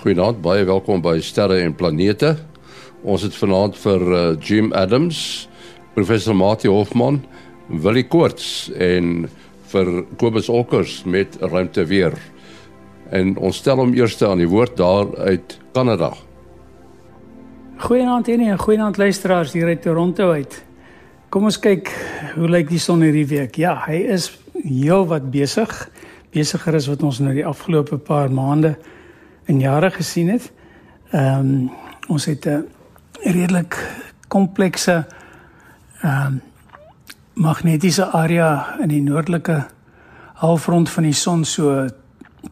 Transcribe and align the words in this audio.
Goeienaand, 0.00 0.38
baie 0.40 0.62
welkom 0.64 1.02
by 1.04 1.18
Sterre 1.20 1.58
en 1.60 1.74
Planete. 1.76 2.30
Ons 3.04 3.20
het 3.26 3.34
vanaand 3.36 3.74
vir 3.76 4.04
uh, 4.08 4.20
Jim 4.40 4.70
Adams, 4.72 5.18
professor 5.92 6.32
Mati 6.32 6.70
Hofman, 6.72 7.18
Willie 7.68 8.06
Koorts 8.08 8.70
en 8.80 9.26
vir 9.68 9.90
Kobus 10.16 10.46
Okkers 10.48 11.02
met 11.04 11.36
ruimte 11.42 11.84
weer. 11.90 12.16
En 13.12 13.34
ons 13.36 13.58
stel 13.60 13.76
hom 13.82 13.92
eers 13.92 14.16
aan 14.24 14.40
die 14.40 14.48
woord 14.48 14.78
daar 14.80 15.10
uit 15.18 15.58
Kanada. 15.76 16.14
Goeienaand 17.84 18.30
en 18.32 18.58
goeienaand 18.58 18.96
luisteraars 18.96 19.52
hier 19.52 19.68
uit 19.68 19.82
Toronto 19.84 20.30
uit. 20.30 20.62
Kom 21.28 21.44
ons 21.50 21.58
kyk 21.60 21.92
hoe 22.38 22.48
lyk 22.48 22.72
die 22.72 22.80
son 22.80 23.04
hierdie 23.04 23.26
week. 23.28 23.60
Ja, 23.60 23.76
hy 23.84 24.00
is 24.16 24.30
heel 24.64 25.04
wat 25.12 25.28
besig. 25.28 25.68
Besiger 26.32 26.80
as 26.80 26.88
wat 26.88 27.04
ons 27.04 27.20
nou 27.20 27.36
die 27.36 27.44
afgelope 27.44 28.00
paar 28.00 28.32
maande 28.32 28.78
in 29.44 29.60
jare 29.60 29.90
gesien 29.90 30.28
het. 30.28 30.52
Ehm 31.10 31.38
um, 31.38 31.70
ons 32.08 32.24
het 32.24 32.46
'n 32.46 32.66
redelik 33.22 33.76
komplekse 34.28 35.06
ehm 36.00 36.26
um, 36.26 36.42
magnetiese 37.34 38.06
area 38.06 38.76
in 38.80 38.88
die 38.88 39.02
noordelike 39.02 39.66
halfrond 40.34 40.90
van 40.90 41.02
die 41.02 41.12
son 41.12 41.44
so 41.44 41.88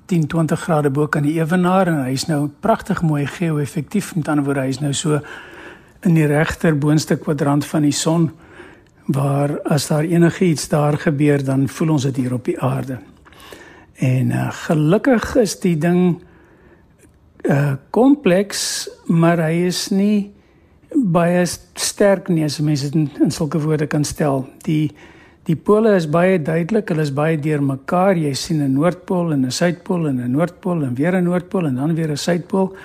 10 0.06 0.26
20 0.26 0.60
grade 0.60 0.90
bo 0.90 1.06
kan 1.06 1.22
die 1.22 1.40
ewenaar 1.40 1.86
en 1.86 2.04
hy's 2.04 2.26
nou 2.26 2.48
pragtig 2.60 3.02
mooi 3.02 3.26
geo-effektief 3.26 4.14
met 4.16 4.28
ander 4.28 4.44
woorde 4.44 4.60
hy's 4.60 4.80
nou 4.80 4.92
so 4.92 5.20
in 6.06 6.14
die 6.14 6.26
regter 6.26 6.78
boonste 6.78 7.16
kwadrant 7.16 7.66
van 7.66 7.82
die 7.82 7.92
son 7.92 8.30
waar 9.08 9.56
as 9.64 9.88
daar 9.88 10.04
enigiets 10.04 10.68
daar 10.68 10.98
gebeur 10.98 11.44
dan 11.44 11.68
voel 11.68 11.94
ons 11.96 12.02
dit 12.02 12.16
hier 12.16 12.34
op 12.34 12.44
die 12.44 12.60
aarde. 12.60 12.98
En 13.94 14.30
uh, 14.30 14.48
gelukkig 14.52 15.34
is 15.36 15.56
die 15.60 15.78
ding 15.78 16.20
uh 17.44 17.76
kompleks, 17.90 18.88
maar 19.06 19.38
hy 19.38 19.66
is 19.68 19.88
nie 19.90 20.30
baie 20.92 21.44
sterk 21.74 22.28
nie 22.28 22.44
as 22.44 22.58
mense 22.60 22.88
dit 22.88 22.94
in, 22.96 23.08
in 23.22 23.30
sulke 23.30 23.60
woorde 23.60 23.86
kan 23.86 24.04
stel. 24.04 24.46
Die 24.64 24.90
die 25.48 25.56
pole 25.56 25.94
is 25.96 26.04
baie 26.12 26.36
duidelik, 26.36 26.90
hulle 26.92 27.06
is 27.06 27.12
baie 27.14 27.38
deurmekaar. 27.40 28.18
Jy 28.20 28.34
sien 28.34 28.60
'n 28.60 28.72
noordpool 28.74 29.32
en 29.32 29.46
'n 29.46 29.50
suidpool 29.50 30.08
en 30.08 30.20
'n 30.20 30.30
noordpool 30.30 30.82
en 30.84 30.94
weer 30.94 31.16
'n 31.16 31.24
noordpool 31.24 31.66
en 31.66 31.76
dan 31.76 31.94
weer 31.94 32.10
'n 32.10 32.16
suidpool. 32.16 32.76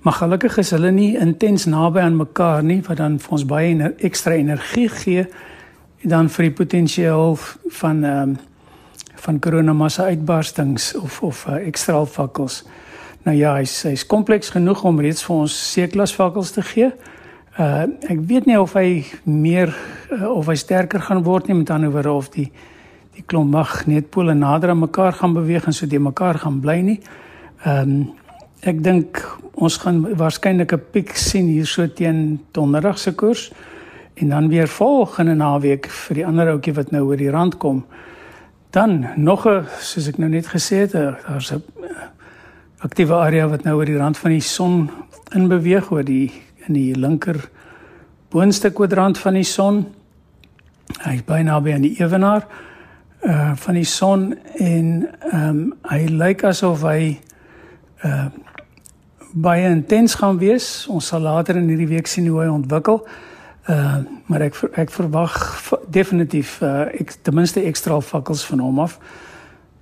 Maar 0.00 0.12
gelukkig 0.12 0.58
is 0.58 0.70
hulle 0.70 0.90
nie 0.90 1.18
intens 1.18 1.64
naby 1.64 1.98
aan 1.98 2.16
mekaar 2.16 2.62
nie 2.62 2.82
wat 2.86 2.96
dan 2.96 3.18
vir 3.18 3.32
ons 3.32 3.44
baie 3.44 3.68
ener 3.68 3.94
ekstra 3.98 4.34
energie 4.34 4.88
gee 4.88 5.26
dan 6.02 6.28
vir 6.28 6.42
die 6.42 6.52
potensiaal 6.52 7.36
van 7.80 8.04
ehm 8.04 8.22
um, 8.22 8.36
van 9.16 9.38
koronamassa 9.38 10.04
uitbarstings 10.04 10.94
of 10.94 11.22
of 11.22 11.46
uh, 11.48 11.66
ekstra 11.66 12.04
vakkels. 12.04 12.64
Nou 13.26 13.34
ja, 13.34 13.56
hy's 13.58 13.80
hy's 13.82 14.04
kompleks 14.06 14.52
genoeg 14.54 14.84
om 14.86 15.00
reeds 15.02 15.24
vir 15.26 15.34
ons 15.34 15.54
C-klas 15.72 16.12
vakkels 16.14 16.52
te 16.54 16.62
gee. 16.62 16.92
Uh 17.58 17.88
ek 18.06 18.20
weet 18.28 18.46
nie 18.46 18.58
of 18.60 18.76
hy 18.78 19.02
meer 19.24 19.72
uh, 20.14 20.28
of 20.30 20.46
hy 20.46 20.54
sterker 20.60 21.02
gaan 21.02 21.24
word 21.26 21.48
nie 21.50 21.56
met 21.58 21.72
ander 21.74 21.90
woorde 21.90 22.12
of 22.14 22.28
die 22.36 22.46
die 23.16 23.24
klomp 23.26 23.50
magneetpole 23.50 24.36
nader 24.36 24.70
aan 24.70 24.84
mekaar 24.84 25.16
gaan 25.18 25.34
beweeg 25.34 25.66
en 25.66 25.74
so 25.74 25.88
die 25.90 25.98
mekaar 25.98 26.38
gaan 26.44 26.60
bly 26.62 26.76
nie. 26.86 27.00
Ehm 27.64 27.96
um, 27.96 27.98
ek 28.66 28.78
dink 28.82 29.18
ons 29.58 29.80
gaan 29.82 30.04
waarskynlik 30.22 30.72
'n 30.72 30.86
piek 30.92 31.16
sien 31.16 31.50
hier 31.50 31.66
so 31.66 31.86
teen 31.88 32.38
donderdag 32.52 32.98
se 32.98 33.12
koers 33.12 33.50
en 34.14 34.28
dan 34.28 34.48
weer 34.48 34.68
volgende 34.68 35.34
naweek 35.34 35.90
vir 35.90 36.14
die 36.14 36.26
ander 36.26 36.54
ouetjie 36.54 36.78
wat 36.78 36.90
nou 36.90 37.02
oor 37.08 37.16
die 37.18 37.30
rand 37.30 37.58
kom. 37.58 37.84
Dan 38.70 39.06
nog 39.16 39.46
'n 39.46 39.66
soos 39.80 40.08
ek 40.08 40.18
nou 40.18 40.30
net 40.30 40.46
gesê 40.46 40.86
het, 40.86 40.92
daar's 40.92 41.50
'n 41.52 41.62
aktiewe 42.84 43.14
area 43.14 43.48
wat 43.48 43.64
nou 43.64 43.78
oor 43.78 43.88
die 43.88 43.96
rand 43.96 44.18
van 44.18 44.34
die 44.34 44.44
son 44.44 44.90
in 45.34 45.48
beweeg 45.48 45.90
oor 45.90 46.04
die 46.04 46.32
in 46.66 46.74
die 46.74 46.94
linker 46.98 47.38
boonste 48.34 48.72
kwadrant 48.74 49.18
van 49.18 49.38
die 49.38 49.46
son. 49.46 49.84
Hy 51.02 51.14
is 51.14 51.24
baie 51.26 51.44
naby 51.46 51.72
aan 51.76 51.86
die 51.86 51.96
ewenaar 52.00 52.46
uh 53.26 53.54
van 53.56 53.74
die 53.74 53.86
son 53.88 54.34
en 54.60 55.08
ehm 55.32 55.46
um, 55.48 55.62
hy 55.88 56.02
lyk 56.10 56.44
asof 56.44 56.84
hy 56.86 57.16
uh 58.04 58.26
baie 59.32 59.68
intens 59.68 60.14
gaan 60.14 60.38
wees. 60.38 60.86
Ons 60.88 61.08
sal 61.12 61.20
later 61.20 61.56
in 61.56 61.68
hierdie 61.68 61.88
week 61.88 62.06
sien 62.06 62.28
hoe 62.28 62.42
hy 62.42 62.50
ontwikkel. 62.52 63.00
Uh 63.68 64.04
maar 64.26 64.44
ek 64.50 64.60
ek 64.84 64.92
verwag 64.92 65.38
definitief 65.88 66.58
uh 66.62 66.90
ek 66.92 67.16
ten 67.22 67.34
minste 67.34 67.64
ekstra 67.64 68.00
vakkels 68.00 68.44
van 68.46 68.60
hom 68.60 68.84
af. 68.84 68.98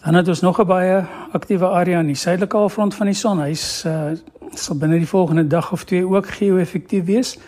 Dan 0.04 0.14
het 0.14 0.28
ons 0.28 0.40
nog 0.40 0.60
'n 0.60 0.66
baie 0.66 1.04
aktiewe 1.32 1.66
area 1.66 1.98
in 1.98 2.06
die 2.06 2.14
suidelike 2.14 2.56
halfrond 2.56 2.94
van 2.94 3.06
die 3.06 3.14
son. 3.14 3.40
Hy's 3.40 3.84
uh 3.84 4.12
sal 4.54 4.76
binne 4.76 4.98
die 4.98 5.08
volgende 5.08 5.46
dag 5.46 5.72
of 5.72 5.84
twee 5.84 6.06
ook 6.06 6.28
geo-effektief 6.28 7.04
wees. 7.04 7.38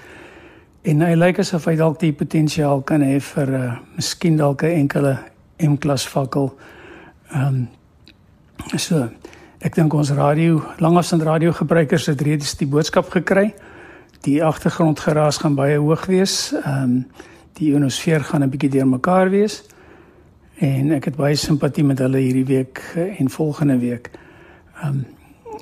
En 0.83 1.01
hy 1.01 1.15
lyk 1.15 1.39
asof 1.39 1.65
hy 1.65 1.77
dalk 1.77 2.01
die 2.01 2.13
potensiaal 2.13 2.81
kan 2.83 3.03
hê 3.03 3.21
vir 3.21 3.47
'n 3.47 3.55
uh, 3.55 3.77
miskien 3.95 4.37
dalk 4.37 4.63
'n 4.63 4.67
enkele 4.67 5.19
M-klas 5.57 6.07
fakkel. 6.07 6.57
Ehm 7.31 7.47
um, 7.47 7.69
so 8.77 9.09
ek 9.59 9.75
dink 9.75 9.95
ons 9.95 10.11
radio, 10.11 10.63
langafstand 10.79 11.23
radio 11.23 11.53
gebruikers 11.53 12.07
het 12.07 12.21
reeds 12.21 12.57
die 12.57 12.67
boodskap 12.67 13.11
gekry. 13.11 13.55
Die 14.21 14.45
agtergrondgeraas 14.45 15.37
gaan 15.37 15.55
baie 15.55 15.79
hoog 15.79 16.07
wees. 16.07 16.53
Ehm 16.53 16.83
um, 16.83 17.07
die 17.53 17.71
ionosfeer 17.71 18.21
gaan 18.21 18.43
'n 18.43 18.51
bietjie 18.51 18.71
deurmekaar 18.71 19.31
wees 19.31 19.63
en 20.57 20.93
ek 20.97 21.11
het 21.11 21.17
baie 21.17 21.37
simpatie 21.37 21.85
met 21.85 22.01
hulle 22.01 22.21
hierdie 22.23 22.47
week 22.49 22.81
eh, 22.97 23.21
en 23.21 23.31
volgende 23.31 23.79
week. 23.79 24.11
Ehm 24.81 24.89
um, 24.89 25.05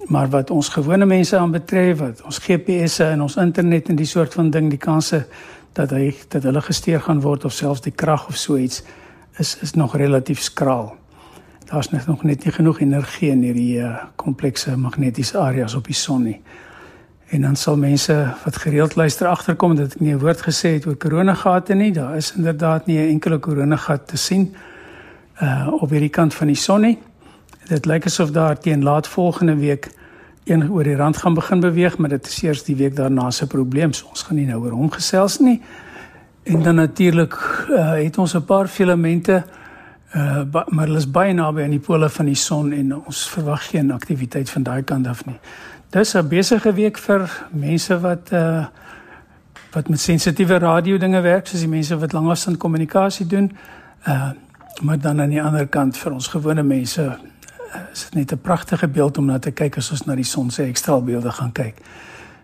maar 0.05 0.29
wat 0.29 0.51
ons 0.51 0.69
gewone 0.69 1.07
mense 1.07 1.37
aanbetref, 1.39 1.99
wat 1.99 2.23
ons 2.23 2.39
GPS'e 2.39 3.05
en 3.15 3.23
ons 3.23 3.37
internet 3.41 3.89
en 3.89 3.97
die 3.97 4.07
soort 4.07 4.35
van 4.35 4.51
ding, 4.51 4.67
die 4.69 4.79
kanse 4.79 5.23
dat 5.73 5.91
hy 5.91 6.11
dat 6.29 6.43
hulle 6.43 6.61
gesteer 6.61 7.01
gaan 7.01 7.23
word 7.25 7.45
of 7.45 7.53
selfs 7.53 7.81
die 7.81 7.93
krag 7.95 8.27
of 8.29 8.37
so 8.37 8.57
iets 8.57 8.83
is 9.39 9.57
is 9.63 9.73
nog 9.75 9.97
relatief 9.97 10.43
skraal. 10.43 10.93
Daar's 11.71 11.91
net 11.91 12.07
nog 12.07 12.25
net 12.25 12.45
nie 12.45 12.53
genoeg 12.53 12.81
energie 12.81 13.31
in 13.31 13.43
hierdie 13.43 13.79
uh, 13.81 13.95
komplekse 14.17 14.77
magnetiese 14.77 15.39
areas 15.39 15.75
op 15.75 15.87
die 15.87 15.97
son 15.97 16.23
nie. 16.23 16.41
En 17.29 17.41
dan 17.41 17.57
sal 17.57 17.77
mense 17.77 18.35
wat 18.45 18.57
gereeld 18.57 18.97
luister 18.97 19.27
agterkom 19.27 19.77
dat 19.77 19.95
ek 19.95 20.01
nie 20.01 20.13
'n 20.13 20.21
woord 20.21 20.43
gesê 20.43 20.75
het 20.75 20.87
oor 20.87 20.97
koronagate 20.97 21.75
nie. 21.75 21.93
Daar 21.93 22.17
is 22.17 22.35
inderdaad 22.37 22.87
nie 22.87 22.99
'n 22.99 23.09
enkele 23.09 23.39
koronagat 23.39 24.09
te 24.09 24.17
sien 24.17 24.43
nie 24.43 24.74
uh 25.43 25.83
op 25.83 25.91
hierdie 25.91 26.13
kant 26.13 26.35
van 26.35 26.47
die 26.47 26.57
son 26.57 26.81
nie. 26.81 26.99
Dit 27.69 27.87
lyk 27.87 28.05
asof 28.05 28.31
daar 28.31 28.59
teen 28.59 28.83
laat 28.83 29.09
volgende 29.09 29.57
week 29.57 29.91
een 30.45 30.71
oor 30.71 30.85
die 30.85 30.97
rand 30.97 31.17
gaan 31.17 31.35
begin 31.35 31.61
beweeg, 31.61 31.97
maar 31.99 32.09
dit 32.09 32.27
is 32.27 32.43
eers 32.43 32.65
die 32.65 32.77
week 32.77 32.97
daarna 32.97 33.31
se 33.31 33.47
probleem. 33.47 33.93
So 33.93 34.07
ons 34.09 34.23
gaan 34.23 34.37
nie 34.37 34.47
nou 34.47 34.63
oor 34.63 34.71
hom 34.71 34.91
gesels 34.91 35.39
nie. 35.39 35.63
En 36.45 36.63
dan 36.63 36.75
natuurlik 36.75 37.35
uh 37.71 37.93
het 37.93 38.19
ons 38.19 38.35
'n 38.35 38.45
paar 38.45 38.69
filamente 38.69 39.45
uh 40.15 40.43
maar 40.69 40.87
hulle 40.87 40.99
is 40.99 41.11
baie 41.11 41.33
naby 41.33 41.63
aan 41.63 41.71
die 41.71 41.79
pole 41.79 42.09
van 42.09 42.27
die 42.27 42.35
son 42.35 42.73
en 42.73 42.97
ons 43.07 43.29
verwag 43.31 43.69
geen 43.69 43.91
aktiwiteit 43.91 44.51
van 44.51 44.63
daai 44.63 44.83
kant 44.83 45.07
af 45.07 45.27
nie. 45.27 45.39
Dis 45.91 46.15
'n 46.15 46.29
besige 46.29 46.73
week 46.73 46.99
vir 46.99 47.47
mense 47.51 48.01
wat 48.01 48.33
uh 48.33 48.67
wat 49.73 49.89
met 49.89 50.01
sensitiewe 50.01 50.59
radio 50.59 50.99
dinge 50.99 51.21
werk, 51.21 51.47
soos 51.47 51.61
die 51.61 51.69
mense 51.69 51.99
wat 51.99 52.13
langafstand 52.13 52.57
kommunikasie 52.57 53.27
doen. 53.27 53.57
Uh 54.07 54.31
Maar 54.83 55.01
dan 55.01 55.21
aan 55.21 55.29
die 55.29 55.43
ander 55.43 55.67
kant 55.67 55.97
vir 55.97 56.13
ons 56.13 56.29
gewone 56.29 56.63
mense 56.63 57.03
eh, 57.05 57.81
is 57.93 58.05
dit 58.05 58.15
net 58.15 58.33
'n 58.33 58.41
pragtige 58.41 58.89
beeld 58.89 59.19
om 59.19 59.25
na 59.25 59.39
te 59.39 59.51
kyk 59.51 59.77
as 59.77 59.91
ons 59.91 60.05
na 60.05 60.15
die 60.15 60.25
son 60.25 60.51
se 60.51 60.63
ekstra 60.63 61.01
beelde 61.01 61.31
gaan 61.31 61.53
kyk. 61.53 61.77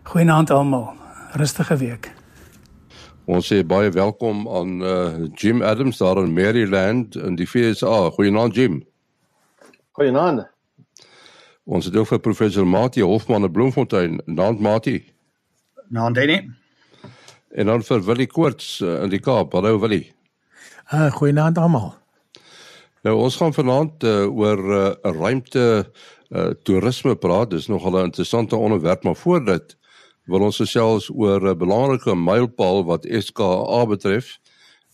Goeienaand 0.03 0.51
almal. 0.51 0.93
Rustige 1.33 1.77
week. 1.77 2.13
Ons 3.25 3.53
sê 3.53 3.67
baie 3.67 3.91
welkom 3.91 4.49
aan 4.49 4.81
uh, 4.83 5.27
Jim 5.35 5.63
Adams 5.63 5.97
daar 5.97 6.19
in 6.25 6.33
Maryland 6.33 7.17
in 7.17 7.37
die 7.37 7.47
FSA. 7.47 8.11
Goeienaand 8.11 8.55
Jim. 8.55 8.87
Goeienaand. 9.91 10.49
Ons 11.65 11.85
het 11.85 11.97
ook 11.97 12.07
vir 12.07 12.19
professor 12.19 12.67
Mati 12.67 13.03
Hofman 13.03 13.45
in 13.45 13.53
Bloemfontein. 13.53 14.23
Naand 14.25 14.61
Mati. 14.61 15.13
Naand 15.89 16.15
Danny. 16.15 16.51
En 17.51 17.67
dan 17.67 17.83
vir 17.83 18.05
Willie 18.05 18.27
Koorts 18.27 18.81
uh, 18.81 19.03
in 19.03 19.09
die 19.09 19.21
Kaap. 19.21 19.53
Hallo 19.53 19.79
Willie. 19.79 20.13
Uh, 20.93 21.11
goeienaand 21.13 21.59
almal. 21.59 22.00
Nou 23.07 23.17
ons 23.17 23.37
gaan 23.41 23.55
vanaand 23.57 24.05
uh, 24.05 24.27
oor 24.29 24.61
uh, 24.61 24.81
ruimte 25.17 25.67
uh, 25.81 26.51
toerisme 26.69 27.15
praat. 27.17 27.51
Dis 27.51 27.69
nogal 27.73 27.97
'n 27.97 28.11
interessante 28.13 28.57
onderwerp, 28.57 29.05
maar 29.05 29.17
voor 29.17 29.45
dit 29.45 29.77
wil 30.25 30.41
ons 30.41 30.57
gesels 30.57 31.09
oor 31.09 31.41
'n 31.41 31.59
belangrike 31.59 32.15
mylpaal 32.15 32.85
wat 32.85 33.09
SKA 33.09 33.87
betref. 33.87 34.39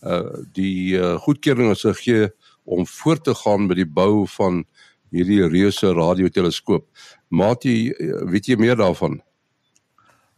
Uh 0.01 0.23
die 0.53 0.95
uh, 0.95 1.17
goedkeuring 1.19 1.71
is 1.71 1.81
gegee 1.81 2.29
om 2.63 2.87
voort 2.87 3.23
te 3.23 3.35
gaan 3.35 3.67
met 3.67 3.75
die 3.75 3.91
bou 3.91 4.27
van 4.27 4.65
hierdie 5.09 5.47
reuse 5.47 5.93
radioteleskoop. 5.93 6.85
Mati, 7.27 7.93
weet 8.31 8.45
jy 8.45 8.55
meer 8.55 8.75
daarvan? 8.75 9.21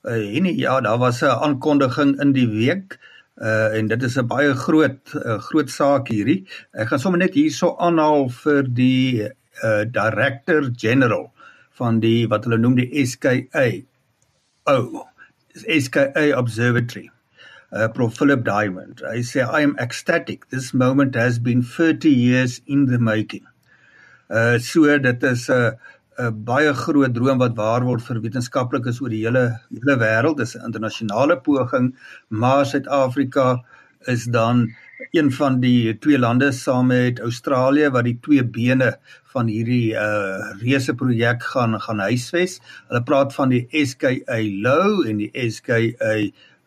Uh, 0.03 0.39
nee, 0.39 0.57
ja, 0.57 0.81
daar 0.81 0.97
was 0.97 1.21
'n 1.21 1.25
aankondiging 1.25 2.19
in 2.21 2.31
die 2.31 2.47
week 2.47 2.97
Uh 2.97 3.18
en 3.39 3.87
dit 3.87 4.03
is 4.03 4.17
'n 4.17 4.27
baie 4.27 4.53
groot 4.53 5.13
uh, 5.15 5.37
groot 5.39 5.69
saak 5.69 6.09
hierdie. 6.11 6.45
Ek 6.73 6.87
gaan 6.87 6.99
sommer 6.99 7.19
net 7.19 7.33
hierso 7.33 7.75
aanhaal 7.79 8.29
vir 8.29 8.63
die 8.63 9.29
uh 9.63 9.83
Director 9.85 10.69
General 10.75 11.31
van 11.79 11.99
die 11.99 12.27
wat 12.27 12.43
hulle 12.43 12.57
noem 12.57 12.75
die 12.75 13.05
SKA. 13.05 13.67
O. 14.67 15.05
SKA 15.55 16.25
Observatory. 16.37 17.09
Uh, 17.71 17.87
Prof 17.87 18.15
Philip 18.17 18.43
Diamond. 18.43 19.01
Hy 19.05 19.21
sê 19.21 19.45
I 19.45 19.61
am 19.63 19.75
ecstatic. 19.77 20.49
This 20.49 20.73
moment 20.73 21.15
has 21.15 21.39
been 21.39 21.61
30 21.61 22.09
years 22.09 22.61
in 22.65 22.87
the 22.87 22.99
making. 22.99 23.45
Uh 24.29 24.57
so 24.59 24.97
dit 24.97 25.23
is 25.23 25.49
'n 25.49 25.53
uh, 25.53 25.71
'n 26.19 26.43
baie 26.47 26.73
groot 26.73 27.13
droom 27.15 27.39
wat 27.39 27.55
waar 27.55 27.83
word 27.87 28.03
vir 28.07 28.19
wetenskaplikes 28.25 28.99
oor 29.01 29.13
die 29.13 29.23
hele 29.25 29.43
hele 29.71 29.95
wêreld. 30.03 30.37
Dis 30.37 30.55
'n 30.55 30.65
internasionale 30.67 31.37
poging, 31.47 31.95
maar 32.29 32.65
Suid-Afrika 32.65 33.63
is 34.07 34.25
dan 34.25 34.69
een 35.11 35.31
van 35.31 35.59
die 35.59 35.97
twee 35.99 36.19
lande 36.19 36.51
saam 36.51 36.87
met 36.87 37.19
Australië 37.19 37.89
wat 37.89 38.03
die 38.03 38.17
twee 38.21 38.43
bene 38.43 38.97
van 39.33 39.47
hierdie 39.47 39.93
uh 39.93 40.51
reuse 40.61 40.93
projek 40.93 41.43
gaan 41.53 41.79
gaan 41.81 41.99
huisves. 41.99 42.59
Hulle 42.89 43.03
praat 43.03 43.33
van 43.33 43.49
die 43.49 43.67
SKA 43.85 44.39
low 44.67 45.07
en 45.07 45.17
die 45.17 45.31
SKA 45.49 46.13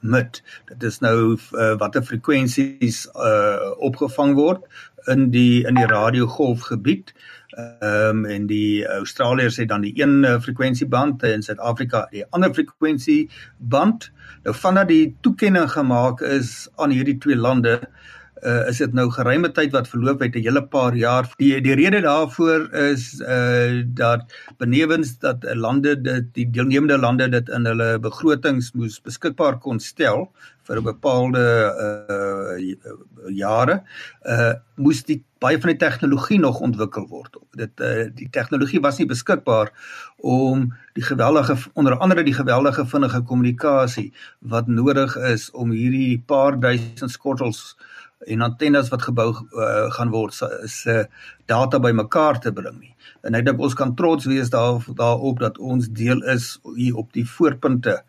mid. 0.03 0.43
Dit 0.69 0.83
is 0.83 0.99
nou 1.01 1.37
uh, 1.37 1.75
watter 1.81 2.03
frekwensies 2.03 3.07
uh 3.17 3.73
opgevang 3.83 4.35
word 4.39 4.67
in 5.11 5.31
die 5.35 5.65
in 5.67 5.79
die 5.79 5.87
radiogolfgebied. 5.87 7.15
Ehm 7.53 8.23
um, 8.23 8.25
en 8.25 8.47
die 8.47 8.87
Australiërs 8.89 9.57
het 9.61 9.69
dan 9.69 9.85
die 9.85 9.95
een 10.03 10.23
uh, 10.25 10.39
frekwensieband 10.41 11.23
en 11.23 11.43
Suid-Afrika 11.43 12.07
die 12.11 12.25
ander 12.31 12.55
frekwensieband. 12.55 14.11
Nou 14.43 14.57
vandat 14.57 14.89
die 14.89 15.17
toekenning 15.21 15.71
gemaak 15.71 16.21
is 16.21 16.69
aan 16.77 16.91
hierdie 16.91 17.19
twee 17.19 17.37
lande, 17.37 17.81
uh, 17.83 18.13
is 18.43 18.79
dit 18.83 18.95
nou 18.95 19.07
geruime 19.11 19.51
tyd 19.55 19.71
wat 19.75 19.89
verloop 19.89 20.21
het 20.21 20.35
'n 20.35 20.43
hele 20.43 20.63
paar 20.67 20.95
jaar. 20.95 21.29
Die 21.39 21.61
die 21.61 21.75
rede 21.75 22.01
daarvoor 22.01 22.75
is 22.75 23.21
uh 23.21 23.83
dat 23.87 24.23
benewens 24.59 25.19
dat 25.19 25.45
lande 25.55 26.01
dit 26.01 26.35
die 26.35 26.51
deelnemende 26.51 26.99
lande 26.99 27.29
dit 27.29 27.49
in 27.49 27.67
hulle 27.67 27.99
begrotings 27.99 28.73
moes 28.73 29.01
beskikbaar 29.01 29.59
kon 29.59 29.81
stel 29.81 30.31
vir 30.63 30.77
'n 30.77 30.85
bepaalde 30.85 31.45
uh 31.87 33.31
jare 33.31 33.83
uh 34.27 34.55
moes 34.75 35.05
die 35.05 35.23
baie 35.39 35.61
van 35.61 35.71
die 35.71 35.79
tegnologie 35.79 36.39
nog 36.39 36.61
ontwikkel 36.61 37.07
word. 37.09 37.37
Dit 37.55 37.81
uh 37.81 38.11
die 38.15 38.29
tegnologie 38.31 38.81
was 38.81 38.99
nie 38.99 39.07
beskikbaar 39.07 39.71
om 40.17 40.75
die 40.95 41.05
geweldige 41.05 41.57
onder 41.75 41.99
andere 41.99 42.23
die 42.23 42.35
geweldige 42.35 42.87
vinnige 42.87 43.23
kommunikasie 43.23 44.13
wat 44.39 44.67
nodig 44.67 45.17
is 45.17 45.51
om 45.51 45.71
hierdie 45.71 46.23
paar 46.27 46.61
duisend 46.61 47.11
skottels 47.11 47.77
uh 47.79 47.93
en 48.27 48.41
antennes 48.41 48.89
wat 48.89 49.03
gebou 49.03 49.31
uh, 49.33 49.91
gaan 49.97 50.11
word 50.11 50.37
is 50.63 50.85
uh, 50.87 51.05
data 51.47 51.79
bymekaar 51.79 52.41
te 52.41 52.53
bring 52.53 52.79
nie. 52.79 52.95
En 53.23 53.35
ek 53.35 53.47
dink 53.47 53.61
ons 53.61 53.75
kan 53.75 53.95
trots 53.99 54.27
wees 54.31 54.51
daar 54.51 54.83
daarop 54.99 55.41
dat 55.41 55.59
ons 55.59 55.89
deel 55.89 56.23
is 56.35 56.59
hier 56.77 56.97
op 56.97 57.13
die 57.13 57.27
voorpunte 57.27 58.03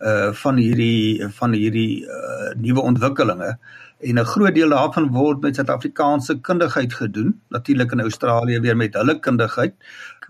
uh 0.00 0.32
van 0.32 0.56
hierdie 0.56 1.20
van 1.36 1.52
hierdie 1.52 2.06
uh 2.08 2.54
nuwe 2.56 2.80
ontwikkelinge. 2.80 3.58
En 4.00 4.18
'n 4.18 4.24
groot 4.24 4.54
deel 4.54 4.68
daarvan 4.72 5.10
word 5.12 5.42
met 5.42 5.56
Suid-Afrikaanse 5.56 6.40
kundigheid 6.40 6.94
gedoen 6.94 7.40
natuurlik 7.48 7.92
in 7.92 8.00
Australië 8.00 8.60
weer 8.60 8.76
met 8.76 8.94
hulle 8.94 9.18
kundigheid. 9.18 9.74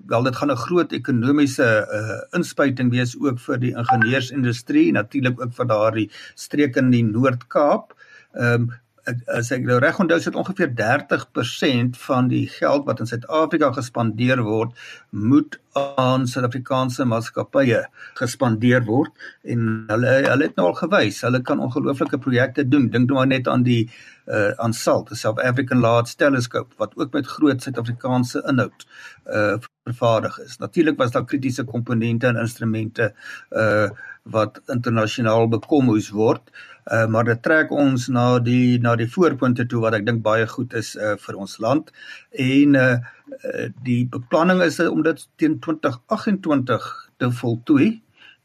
Wel 0.06 0.22
dit 0.22 0.36
gaan 0.36 0.50
'n 0.50 0.56
groot 0.56 0.92
ekonomiese 0.92 1.68
uh 1.98 2.38
inspuiting 2.38 2.90
wees 2.90 3.16
ook 3.20 3.38
vir 3.38 3.58
die 3.58 3.74
ingenieursindustrie 3.76 4.92
natuurlik 4.92 5.40
ook 5.40 5.54
vir 5.54 5.66
daardie 5.66 6.10
streke 6.34 6.78
in 6.78 6.90
die 6.90 7.04
Noord-Kaap. 7.04 7.94
Ehm 8.32 8.62
um, 8.62 8.70
as 9.38 9.50
ek 9.54 9.64
nou 9.68 9.78
reg 9.82 9.98
onthou 10.02 10.18
sit 10.20 10.36
ongeveer 10.38 10.70
30% 10.78 11.98
van 12.06 12.28
die 12.30 12.46
geld 12.50 12.86
wat 12.88 13.00
in 13.02 13.08
Suid-Afrika 13.10 13.72
gespandeer 13.76 14.42
word 14.46 14.76
moet 15.10 15.58
aan 15.78 16.26
Suid-Afrikaanse 16.26 17.06
maatskappye 17.08 17.84
gespandeer 18.18 18.84
word. 18.88 19.12
En 19.44 19.84
hulle 19.90 20.14
hulle 20.26 20.48
het 20.48 20.56
nou 20.58 20.70
al 20.70 20.78
gewys 20.78 21.20
hulle 21.26 21.42
kan 21.46 21.62
ongelooflike 21.62 22.18
projekte 22.22 22.66
doen. 22.68 22.88
Dink 22.90 23.10
nou 23.10 23.20
maar 23.20 23.30
net 23.30 23.48
aan 23.48 23.64
die 23.66 23.82
uh, 24.30 24.50
aan 24.62 24.74
SALT 24.76 25.08
the 25.08 25.16
South 25.16 25.40
African 25.40 25.80
Large 25.80 26.16
Telescope 26.16 26.74
wat 26.78 26.96
ook 26.96 27.12
met 27.12 27.26
groot 27.26 27.62
Suid-Afrikaanse 27.62 28.44
inhoud 28.48 28.86
uh 29.26 29.58
vervaardig 29.88 30.36
is. 30.44 30.58
Natuurlik 30.60 30.98
was 30.98 31.10
daar 31.10 31.24
kritiese 31.24 31.64
komponente 31.64 32.26
en 32.26 32.36
instrumente 32.36 33.14
uh 33.50 33.90
wat 34.22 34.60
internasionaal 34.66 35.48
bekom 35.48 35.84
moes 35.88 36.10
word 36.12 36.50
Uh, 36.90 37.06
maar 37.06 37.24
dit 37.24 37.42
trek 37.42 37.70
ons 37.70 38.08
na 38.10 38.26
die 38.42 38.78
na 38.82 38.96
die 38.98 39.08
voorpunte 39.10 39.66
toe 39.70 39.82
wat 39.84 39.94
ek 39.94 40.06
dink 40.08 40.24
baie 40.26 40.46
goed 40.50 40.74
is 40.74 40.96
uh, 40.98 41.14
vir 41.22 41.38
ons 41.38 41.52
land 41.62 41.92
en 42.34 42.74
uh, 42.74 42.96
die 43.86 44.02
beplanning 44.10 44.62
is 44.64 44.80
om 44.82 45.04
dit 45.06 45.22
teen 45.38 45.60
2028 45.62 46.88
te 47.22 47.30
voltooi. 47.40 47.90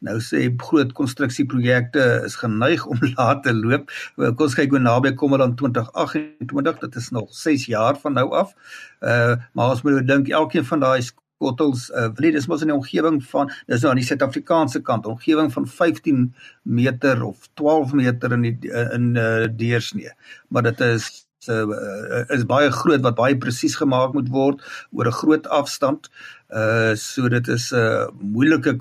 Nou 0.06 0.19
sê 0.21 0.44
groot 0.62 0.92
konstruksieprojekte 0.94 2.03
is 2.27 2.36
geneig 2.38 2.86
om 2.86 3.01
laat 3.15 3.42
te 3.47 3.53
loop. 3.56 3.89
Kom 4.19 4.45
ons 4.45 4.57
kyk 4.59 4.75
hoe 4.75 4.83
naby 4.83 5.15
kom 5.18 5.33
hulle 5.33 5.48
aan 5.48 5.57
2028. 5.57 6.81
Dit 6.86 7.01
is 7.01 7.09
nog 7.15 7.33
6 7.33 7.65
jaar 7.71 7.98
van 8.03 8.19
nou 8.19 8.30
af. 8.38 8.53
Uh 9.01 9.41
maar 9.57 9.74
mens 9.74 9.86
nou 9.89 10.03
dink 10.06 10.30
elkeen 10.30 10.68
van 10.69 10.86
daai 10.86 11.01
kottels 11.44 11.90
uh, 11.92 12.08
wil 12.18 12.32
dis 12.32 12.48
mos 12.48 12.64
in 12.64 12.72
die 12.72 12.78
omgewing 12.78 13.20
van 13.32 13.52
dis 13.68 13.84
nou 13.84 13.92
aan 13.92 14.02
die 14.02 14.08
Suid-Afrikaanse 14.08 14.82
kant 14.88 15.10
omgewing 15.10 15.52
van 15.54 15.68
15 15.68 16.26
meter 16.64 17.24
of 17.24 17.50
12 17.62 17.94
meter 17.94 18.34
in 18.38 18.48
die 18.48 18.74
in 18.96 19.14
uh, 19.20 19.46
deursnee 19.52 20.14
maar 20.50 20.68
dit 20.70 20.82
is 20.88 21.12
uh, 21.52 22.26
is 22.34 22.48
baie 22.50 22.72
groot 22.74 23.04
wat 23.06 23.20
baie 23.20 23.38
presies 23.38 23.76
gemaak 23.82 24.16
moet 24.18 24.32
word 24.34 24.64
oor 24.92 25.12
'n 25.12 25.20
groot 25.22 25.48
afstand 25.48 26.10
uh 26.50 26.96
so 26.96 27.30
dit 27.30 27.48
is 27.48 27.72
'n 27.72 27.78
uh, 27.78 28.08
moeilike 28.22 28.78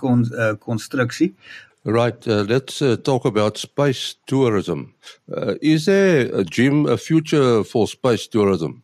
konstruksie 0.59 1.35
uh, 1.35 1.62
Right, 1.87 2.27
uh, 2.27 2.41
let's 2.49 2.81
uh, 2.81 2.97
talk 2.97 3.27
about 3.27 3.59
space 3.59 4.17
tourism. 4.27 4.95
Uh, 5.31 5.56
is 5.61 5.85
there 5.85 6.35
a 6.35 6.43
Jim 6.43 6.87
a 6.87 6.97
future 6.97 7.62
for 7.62 7.87
space 7.87 8.27
tourism? 8.27 8.83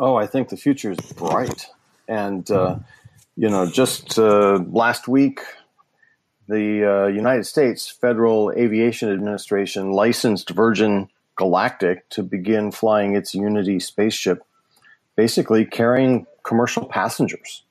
Oh, 0.00 0.16
I 0.16 0.26
think 0.26 0.48
the 0.48 0.56
future 0.56 0.90
is 0.90 1.12
bright. 1.12 1.66
And, 2.08 2.48
uh, 2.50 2.78
you 3.36 3.48
know, 3.48 3.70
just 3.70 4.18
uh, 4.18 4.60
last 4.70 5.08
week, 5.08 5.40
the 6.48 7.04
uh, 7.04 7.06
United 7.08 7.44
States 7.44 7.88
Federal 7.88 8.52
Aviation 8.56 9.10
Administration 9.12 9.92
licensed 9.92 10.50
Virgin 10.50 11.08
Galactic 11.36 12.08
to 12.10 12.22
begin 12.22 12.70
flying 12.70 13.14
its 13.14 13.34
Unity 13.34 13.80
spaceship, 13.80 14.42
basically 15.16 15.64
carrying 15.64 16.26
commercial 16.44 16.86
passengers 16.86 17.64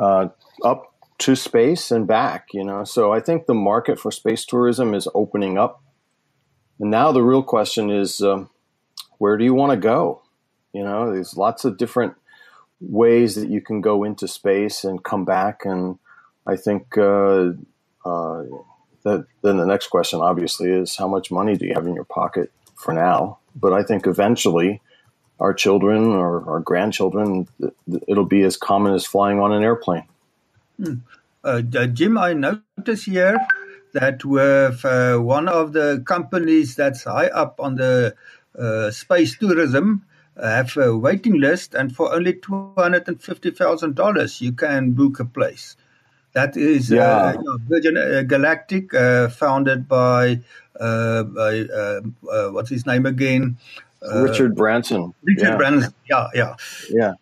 uh, 0.00 0.28
up 0.64 0.94
to 1.18 1.36
space 1.36 1.90
and 1.90 2.06
back, 2.06 2.48
you 2.52 2.64
know. 2.64 2.82
So 2.84 3.12
I 3.12 3.20
think 3.20 3.46
the 3.46 3.54
market 3.54 4.00
for 4.00 4.10
space 4.10 4.44
tourism 4.44 4.94
is 4.94 5.06
opening 5.14 5.58
up. 5.58 5.82
And 6.80 6.90
now 6.90 7.12
the 7.12 7.22
real 7.22 7.42
question 7.42 7.90
is 7.90 8.20
uh, 8.20 8.46
where 9.18 9.36
do 9.36 9.44
you 9.44 9.54
want 9.54 9.70
to 9.70 9.76
go? 9.76 10.22
You 10.72 10.82
know, 10.82 11.12
there's 11.12 11.36
lots 11.36 11.64
of 11.64 11.76
different 11.76 12.14
ways 12.88 13.34
that 13.36 13.48
you 13.48 13.60
can 13.60 13.80
go 13.80 14.04
into 14.04 14.26
space 14.26 14.84
and 14.84 15.02
come 15.04 15.24
back. 15.24 15.64
And 15.64 15.98
I 16.46 16.56
think 16.56 16.98
uh, 16.98 17.52
uh, 18.04 18.44
that 19.04 19.26
then 19.42 19.56
the 19.56 19.66
next 19.66 19.88
question, 19.88 20.20
obviously, 20.20 20.70
is 20.70 20.96
how 20.96 21.08
much 21.08 21.30
money 21.30 21.56
do 21.56 21.66
you 21.66 21.74
have 21.74 21.86
in 21.86 21.94
your 21.94 22.04
pocket 22.04 22.50
for 22.74 22.92
now? 22.92 23.38
But 23.54 23.72
I 23.72 23.82
think 23.82 24.06
eventually, 24.06 24.80
our 25.40 25.52
children 25.54 26.06
or 26.08 26.48
our 26.48 26.60
grandchildren, 26.60 27.48
it'll 28.08 28.24
be 28.24 28.42
as 28.42 28.56
common 28.56 28.94
as 28.94 29.06
flying 29.06 29.40
on 29.40 29.52
an 29.52 29.62
airplane. 29.62 30.04
Hmm. 30.76 30.94
Uh, 31.44 31.60
Jim, 31.60 32.16
I 32.16 32.34
notice 32.34 33.04
here 33.04 33.36
that 33.92 34.24
with 34.24 34.84
uh, 34.84 35.18
one 35.18 35.48
of 35.48 35.72
the 35.72 36.02
companies 36.06 36.76
that's 36.76 37.04
high 37.04 37.26
up 37.26 37.56
on 37.58 37.74
the 37.74 38.14
uh, 38.58 38.90
space 38.90 39.36
tourism, 39.36 40.04
have 40.40 40.76
a 40.76 40.96
waiting 40.96 41.40
list, 41.40 41.74
and 41.74 41.94
for 41.94 42.12
only 42.12 42.34
two 42.34 42.72
hundred 42.76 43.08
and 43.08 43.22
fifty 43.22 43.50
thousand 43.50 43.94
dollars, 43.94 44.40
you 44.40 44.52
can 44.52 44.92
book 44.92 45.20
a 45.20 45.24
place. 45.24 45.76
That 46.32 46.56
is 46.56 46.90
uh, 46.90 46.96
yeah. 46.96 47.34
uh, 47.38 47.58
Virgin 47.68 47.96
uh, 47.96 48.22
Galactic, 48.22 48.94
uh, 48.94 49.28
founded 49.28 49.86
by 49.86 50.40
uh, 50.80 51.24
by 51.24 51.60
uh, 51.60 52.00
what's 52.50 52.70
his 52.70 52.86
name 52.86 53.06
again? 53.06 53.58
Richard 54.00 54.56
Branson. 54.56 55.14
Richard 55.22 55.42
yeah. 55.50 55.56
Branson. 55.56 55.94
Yeah, 56.08 56.28
yeah, 56.34 56.54
yeah. 56.90 57.12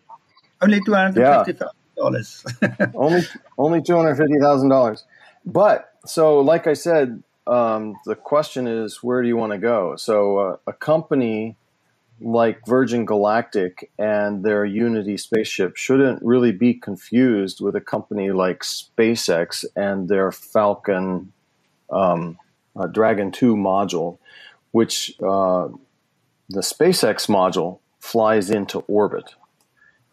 Only 0.62 0.80
two 0.84 0.94
hundred 0.94 1.14
fifty 1.14 1.52
thousand 1.58 1.76
yeah. 1.96 2.02
dollars. 2.02 2.44
only 2.94 3.22
only 3.58 3.82
two 3.82 3.96
hundred 3.96 4.16
fifty 4.16 4.38
thousand 4.38 4.68
dollars. 4.68 5.04
But 5.44 5.92
so, 6.06 6.40
like 6.40 6.66
I 6.66 6.74
said, 6.74 7.22
um, 7.46 7.96
the 8.06 8.14
question 8.14 8.68
is, 8.68 9.02
where 9.02 9.22
do 9.22 9.28
you 9.28 9.36
want 9.36 9.52
to 9.52 9.58
go? 9.58 9.96
So, 9.96 10.60
a 10.66 10.72
company 10.72 11.56
like 12.20 12.66
Virgin 12.66 13.04
Galactic 13.04 13.90
and 13.98 14.44
their 14.44 14.64
Unity 14.64 15.16
spaceship 15.16 15.76
shouldn't 15.76 16.22
really 16.22 16.52
be 16.52 16.74
confused 16.74 17.60
with 17.60 17.74
a 17.74 17.80
company 17.80 18.30
like 18.30 18.60
SpaceX 18.60 19.64
and 19.74 20.08
their 20.08 20.30
Falcon 20.30 21.32
um, 21.90 22.38
uh, 22.76 22.86
Dragon 22.86 23.32
2 23.32 23.56
module, 23.56 24.18
which 24.72 25.14
uh, 25.20 25.68
the 26.48 26.60
SpaceX 26.60 27.28
module 27.28 27.78
flies 27.98 28.50
into 28.50 28.80
orbit. 28.80 29.34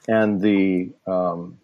And 0.08 0.42
the 0.42 0.92
um, 1.06 1.60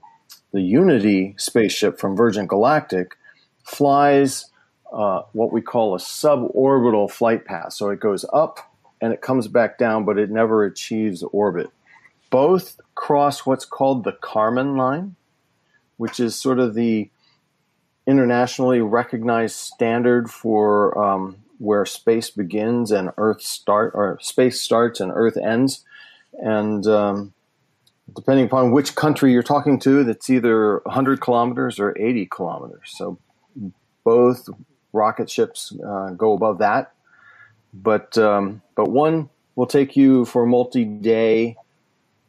the 0.52 0.62
Unity 0.62 1.34
spaceship 1.38 2.00
from 2.00 2.16
Virgin 2.16 2.46
Galactic 2.46 3.18
flies 3.64 4.52
uh, 4.92 5.24
what 5.32 5.52
we 5.52 5.62
call 5.62 5.96
a 5.96 5.98
suborbital 5.98 7.10
flight 7.10 7.46
path. 7.46 7.74
So 7.74 7.90
it 7.90 8.00
goes 8.00 8.26
up 8.32 8.73
and 9.04 9.12
it 9.12 9.20
comes 9.20 9.50
back 9.50 9.78
down, 9.78 10.06
but 10.06 10.18
it 10.18 10.32
never 10.32 10.64
achieves 10.64 11.24
orbit. 11.24 11.70
Both 12.30 12.80
cross 12.96 13.46
what's 13.46 13.66
called 13.66 14.06
the 14.06 14.14
Kármán 14.14 14.78
line, 14.78 15.18
which 15.98 16.22
is 16.22 16.36
sort 16.40 16.58
of 16.58 16.74
the 16.74 17.10
internationally 18.08 18.80
recognized 18.80 19.58
standard 19.58 20.32
for 20.32 20.98
um, 20.98 21.36
where 21.58 21.86
space 21.86 22.30
begins 22.30 22.92
and 22.92 23.12
Earth 23.18 23.42
start, 23.42 23.92
or 23.94 24.18
space 24.22 24.62
starts 24.62 25.02
and 25.02 25.12
Earth 25.14 25.36
ends. 25.36 25.84
And 26.42 26.88
um, 26.88 27.34
depending 28.16 28.46
upon 28.46 28.72
which 28.72 28.96
country 28.96 29.34
you're 29.34 29.44
talking 29.44 29.80
to, 29.80 30.06
that's 30.06 30.30
either 30.30 30.80
100 30.86 31.20
kilometers 31.20 31.78
or 31.78 31.94
80 32.00 32.28
kilometers. 32.28 32.94
So 32.96 33.20
both 34.06 34.48
rocket 34.94 35.30
ships 35.30 35.74
uh, 35.86 36.12
go 36.12 36.32
above 36.32 36.60
that, 36.60 36.94
but 37.74 38.18
um, 38.18 38.62
but 38.76 38.90
one 38.90 39.30
will 39.56 39.68
take 39.68 39.96
you 39.96 40.26
for 40.26 40.44
a 40.44 40.48
multi-day 40.48 41.56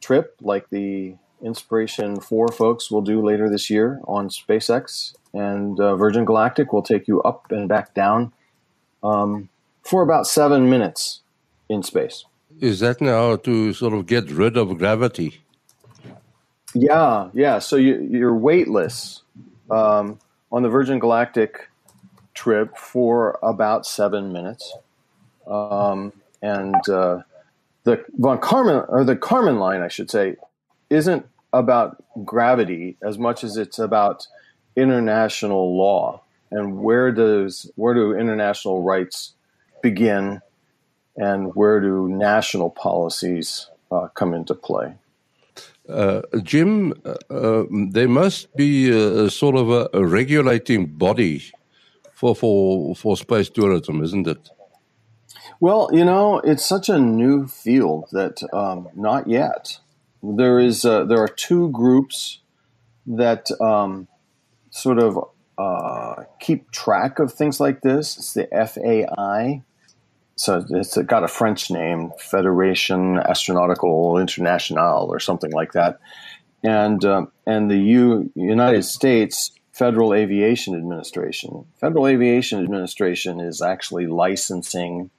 trip, 0.00 0.36
like 0.40 0.68
the 0.70 1.14
Inspiration 1.42 2.20
Four 2.20 2.48
folks 2.48 2.90
will 2.90 3.02
do 3.02 3.22
later 3.22 3.50
this 3.50 3.68
year 3.68 4.00
on 4.04 4.28
SpaceX, 4.28 5.14
and 5.32 5.78
uh, 5.78 5.96
Virgin 5.96 6.24
Galactic 6.24 6.72
will 6.72 6.82
take 6.82 7.06
you 7.06 7.22
up 7.22 7.50
and 7.50 7.68
back 7.68 7.94
down 7.94 8.32
um, 9.02 9.48
for 9.82 10.02
about 10.02 10.26
seven 10.26 10.70
minutes 10.70 11.20
in 11.68 11.82
space. 11.82 12.24
Is 12.60 12.80
that 12.80 13.00
now 13.00 13.36
to 13.36 13.72
sort 13.72 13.92
of 13.92 14.06
get 14.06 14.30
rid 14.30 14.56
of 14.56 14.78
gravity? 14.78 15.42
Yeah, 16.74 17.30
yeah. 17.34 17.58
So 17.58 17.76
you, 17.76 18.00
you're 18.10 18.34
weightless 18.34 19.22
um, 19.70 20.18
on 20.50 20.62
the 20.62 20.68
Virgin 20.68 20.98
Galactic 20.98 21.68
trip 22.34 22.76
for 22.76 23.38
about 23.42 23.86
seven 23.86 24.32
minutes, 24.32 24.74
um, 25.46 26.12
and 26.42 26.88
uh, 26.88 27.22
the 27.84 28.04
von 28.18 28.38
Karman 28.38 28.86
or 28.88 29.04
the 29.04 29.16
Kármán 29.16 29.58
line, 29.58 29.82
I 29.82 29.88
should 29.88 30.10
say, 30.10 30.36
isn't 30.90 31.26
about 31.52 32.02
gravity 32.24 32.96
as 33.02 33.18
much 33.18 33.44
as 33.44 33.56
it's 33.56 33.78
about 33.78 34.26
international 34.76 35.76
law 35.76 36.20
and 36.50 36.78
where 36.78 37.10
does 37.10 37.70
where 37.74 37.94
do 37.94 38.14
international 38.14 38.82
rights 38.82 39.34
begin 39.82 40.40
and 41.16 41.54
where 41.54 41.80
do 41.80 42.08
national 42.08 42.70
policies 42.70 43.68
uh, 43.90 44.08
come 44.14 44.34
into 44.34 44.54
play? 44.54 44.94
Uh, 45.88 46.22
Jim, 46.42 46.94
uh, 47.04 47.14
um, 47.30 47.90
there 47.90 48.08
must 48.08 48.54
be 48.56 48.90
a, 48.90 49.24
a 49.24 49.30
sort 49.30 49.54
of 49.54 49.70
a, 49.70 49.88
a, 49.92 50.04
regulating 50.04 50.86
body 50.86 51.42
for, 52.12 52.34
for 52.34 52.94
for 52.96 53.16
space 53.16 53.50
tourism, 53.50 54.02
isn't 54.02 54.26
it? 54.26 54.50
Well, 55.64 55.88
you 55.94 56.04
know, 56.04 56.40
it's 56.40 56.62
such 56.62 56.90
a 56.90 56.98
new 56.98 57.46
field 57.46 58.10
that 58.12 58.42
um, 58.52 58.90
not 58.94 59.28
yet. 59.28 59.78
There 60.22 60.58
is 60.58 60.84
uh, 60.84 61.04
there 61.04 61.20
are 61.20 61.26
two 61.26 61.70
groups 61.70 62.40
that 63.06 63.50
um, 63.62 64.06
sort 64.68 64.98
of 64.98 65.26
uh, 65.56 66.24
keep 66.38 66.70
track 66.70 67.18
of 67.18 67.32
things 67.32 67.60
like 67.60 67.80
this. 67.80 68.18
It's 68.18 68.34
the 68.34 68.46
FAI, 68.52 69.62
so 70.36 70.62
it's 70.68 70.98
got 70.98 71.24
a 71.24 71.28
French 71.28 71.70
name, 71.70 72.12
Federation 72.18 73.16
Astronautical 73.16 74.20
Internationale, 74.20 75.06
or 75.08 75.18
something 75.18 75.52
like 75.52 75.72
that, 75.72 75.98
and 76.62 77.02
uh, 77.06 77.24
and 77.46 77.70
the 77.70 77.78
U- 77.78 78.30
United 78.34 78.82
States 78.82 79.50
Federal 79.72 80.12
Aviation 80.12 80.74
Administration. 80.74 81.64
Federal 81.80 82.06
Aviation 82.06 82.62
Administration 82.62 83.40
is 83.40 83.62
actually 83.62 84.06
licensing 84.06 85.10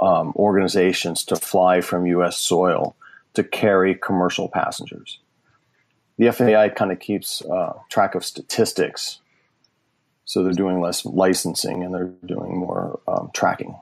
um, 0.00 0.32
organizations 0.36 1.24
to 1.24 1.36
fly 1.36 1.80
from 1.80 2.06
U.S. 2.06 2.38
soil 2.38 2.96
to 3.34 3.44
carry 3.44 3.94
commercial 3.94 4.48
passengers. 4.48 5.18
The 6.18 6.32
FAI 6.32 6.70
kind 6.70 6.90
of 6.90 6.98
keeps 6.98 7.42
uh, 7.42 7.74
track 7.90 8.14
of 8.14 8.24
statistics, 8.24 9.20
so 10.24 10.42
they're 10.42 10.52
doing 10.52 10.80
less 10.80 11.04
licensing 11.04 11.84
and 11.84 11.94
they're 11.94 12.12
doing 12.26 12.56
more 12.56 13.00
um, 13.06 13.30
tracking. 13.32 13.76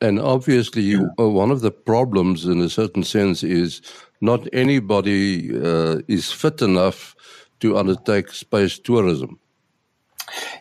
And 0.00 0.20
obviously, 0.20 0.82
you, 0.82 1.10
uh, 1.18 1.28
one 1.28 1.50
of 1.50 1.62
the 1.62 1.70
problems, 1.70 2.44
in 2.44 2.60
a 2.60 2.68
certain 2.68 3.02
sense, 3.02 3.42
is 3.42 3.80
not 4.20 4.46
anybody 4.52 5.56
uh, 5.56 6.00
is 6.06 6.30
fit 6.30 6.60
enough 6.60 7.14
to 7.60 7.78
undertake 7.78 8.30
space 8.30 8.78
tourism. 8.78 9.38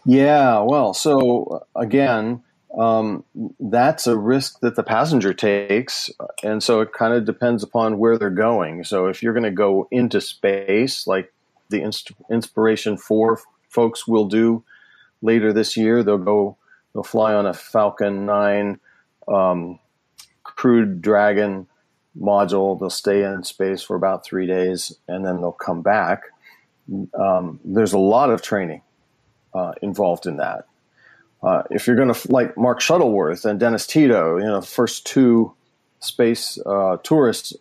Yeah, 0.05 0.59
well, 0.59 0.93
so 0.93 1.65
again, 1.75 2.43
um, 2.77 3.24
that's 3.60 4.08
a 4.08 4.17
risk 4.17 4.60
that 4.60 4.75
the 4.75 4.84
passenger 4.84 5.34
takes, 5.34 6.10
and 6.44 6.62
so 6.62 6.82
it 6.82 6.91
kind 6.94 7.13
of 7.13 7.25
depends 7.25 7.63
upon 7.63 7.98
where 7.98 8.17
they're 8.17 8.29
going. 8.29 8.84
So 8.84 9.08
if 9.08 9.24
you're 9.24 9.34
going 9.34 9.44
to 9.44 9.51
go 9.51 9.88
into 9.91 10.20
space, 10.20 11.08
like 11.08 11.34
the 11.70 11.82
Inst- 11.82 12.12
Inspiration 12.29 12.98
Four 12.98 13.39
folks 13.70 14.08
will 14.08 14.25
do 14.25 14.63
later 15.22 15.53
this 15.53 15.77
year, 15.77 16.03
they'll 16.03 16.17
go, 16.17 16.58
they'll 16.94 17.03
fly 17.03 17.34
on 17.34 17.46
a 17.46 17.53
Falcon 17.53 18.25
Nine 18.25 18.79
um, 19.27 19.79
Crew 20.44 20.86
Dragon 20.86 21.67
module. 22.20 22.79
They'll 22.79 22.89
stay 22.89 23.24
in 23.24 23.44
space 23.44 23.82
for 23.82 23.96
about 23.96 24.25
three 24.25 24.48
days 24.48 24.98
and 25.08 25.25
then 25.25 25.38
they'll 25.38 25.51
come 25.51 25.82
back. 25.82 26.24
Um, 27.17 27.60
there's 27.63 27.94
a 27.94 27.98
lot 28.00 28.29
of 28.29 28.41
training 28.41 28.82
uh, 29.53 29.74
involved 29.82 30.25
in 30.25 30.38
that. 30.38 30.65
Uh, 31.45 31.63
if 31.69 31.85
you're 31.85 31.95
going 31.95 32.11
to 32.11 32.31
like 32.31 32.57
Mark 32.57 32.81
Shuttleworth 32.81 33.45
and 33.45 33.59
Dennis 33.59 33.85
Tito, 33.85 34.37
you 34.37 34.45
know, 34.45 34.61
first 34.61 35.05
two 35.05 35.53
space 35.99 36.57
uh, 36.65 36.97
tourists 37.03 37.53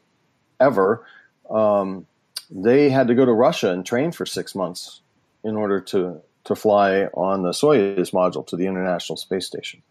ever, 0.59 1.07
um, 1.51 2.07
they 2.51 2.89
had 2.89 3.09
to 3.09 3.15
go 3.15 3.25
to 3.25 3.33
Russia 3.33 3.71
and 3.71 3.85
train 3.85 4.11
for 4.11 4.25
six 4.25 4.55
months 4.55 5.03
in 5.43 5.57
order 5.57 5.81
to 5.81 6.21
to 6.45 6.55
fly 6.55 7.05
on 7.15 7.43
the 7.43 7.51
Soyuz 7.51 8.13
module 8.13 8.47
to 8.47 8.57
the 8.57 8.67
International 8.67 9.17
Space 9.17 9.47
Station. 9.47 9.83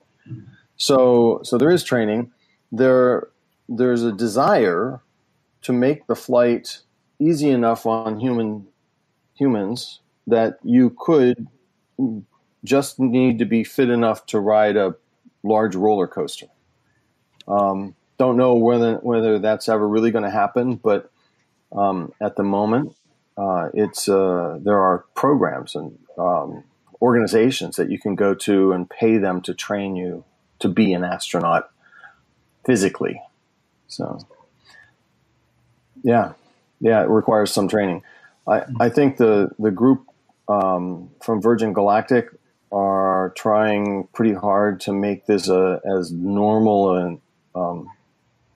So, 0.78 1.40
so 1.44 1.58
there 1.58 1.72
is 1.72 1.84
training. 1.84 2.32
There, 2.72 3.30
there's 3.68 4.04
a 4.04 4.12
desire 4.12 5.02
to 5.64 5.74
make 5.74 6.08
the 6.08 6.16
flight 6.16 6.80
easy 7.20 7.50
enough 7.50 7.86
on 7.86 8.20
human 8.20 8.68
humans 9.36 10.00
that 10.28 10.60
you 10.64 10.96
could 11.00 11.48
just 12.64 13.00
need 13.00 13.40
to 13.40 13.46
be 13.46 13.64
fit 13.64 13.90
enough 13.90 14.26
to 14.28 14.40
ride 14.40 14.78
a 14.78 14.96
large 15.44 15.76
roller 15.76 16.08
coaster. 16.08 16.48
Um, 17.48 17.96
don't 18.18 18.38
know 18.38 18.56
whether 18.56 18.96
whether 18.98 19.40
that's 19.40 19.68
ever 19.68 19.88
really 19.88 20.12
going 20.12 20.24
to 20.24 20.30
happen, 20.30 20.76
but 20.76 21.12
um, 21.72 22.14
at 22.22 22.36
the 22.36 22.44
moment, 22.44 22.96
uh, 23.38 23.70
it's 23.74 24.08
uh, 24.08 24.60
there 24.62 24.80
are 24.80 25.06
programs 25.16 25.76
and 25.76 25.98
um, 26.18 26.64
organizations 27.02 27.76
that 27.76 27.90
you 27.90 28.00
can 28.00 28.16
go 28.16 28.34
to 28.34 28.72
and 28.72 28.90
pay 28.90 29.18
them 29.18 29.42
to 29.42 29.54
train 29.54 29.96
you 29.96 30.24
to 30.60 30.70
be 30.70 30.94
an 30.94 31.04
astronaut 31.04 31.70
physically. 32.66 33.22
So, 33.88 34.20
yeah, 36.04 36.34
yeah, 36.80 37.02
it 37.04 37.10
requires 37.10 37.52
some 37.52 37.68
training. 37.68 38.04
I, 38.48 38.64
I 38.80 38.90
think 38.90 39.18
the 39.18 39.52
the 39.60 39.72
group 39.72 40.06
um, 40.48 41.10
from 41.22 41.42
Virgin 41.42 41.74
Galactic 41.74 42.30
are 42.74 43.34
trying 43.38 44.08
pretty 44.14 44.34
hard 44.34 44.80
to 44.82 44.92
make 44.92 45.28
this 45.28 45.48
a, 45.48 45.80
as 45.86 46.12
normal 46.12 46.96
and 46.96 47.22
um, 47.54 47.90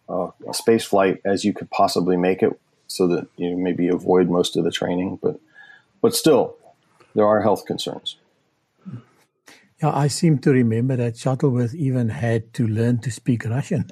a, 0.09 0.29
a 0.49 0.53
space 0.53 0.83
flight 0.83 1.21
as 1.23 1.45
you 1.45 1.53
could 1.53 1.69
possibly 1.69 2.17
make 2.17 2.41
it, 2.41 2.59
so 2.87 3.07
that 3.07 3.27
you 3.37 3.55
maybe 3.55 3.87
avoid 3.87 4.29
most 4.29 4.57
of 4.57 4.63
the 4.63 4.71
training. 4.71 5.19
But 5.21 5.39
but 6.01 6.15
still, 6.15 6.55
there 7.13 7.25
are 7.25 7.41
health 7.41 7.65
concerns. 7.65 8.17
Yeah, 9.81 9.91
I 9.93 10.07
seem 10.07 10.39
to 10.39 10.51
remember 10.51 10.95
that 10.95 11.17
Shuttleworth 11.17 11.75
even 11.75 12.09
had 12.09 12.51
to 12.55 12.67
learn 12.67 12.97
to 12.99 13.11
speak 13.11 13.45
Russian. 13.45 13.91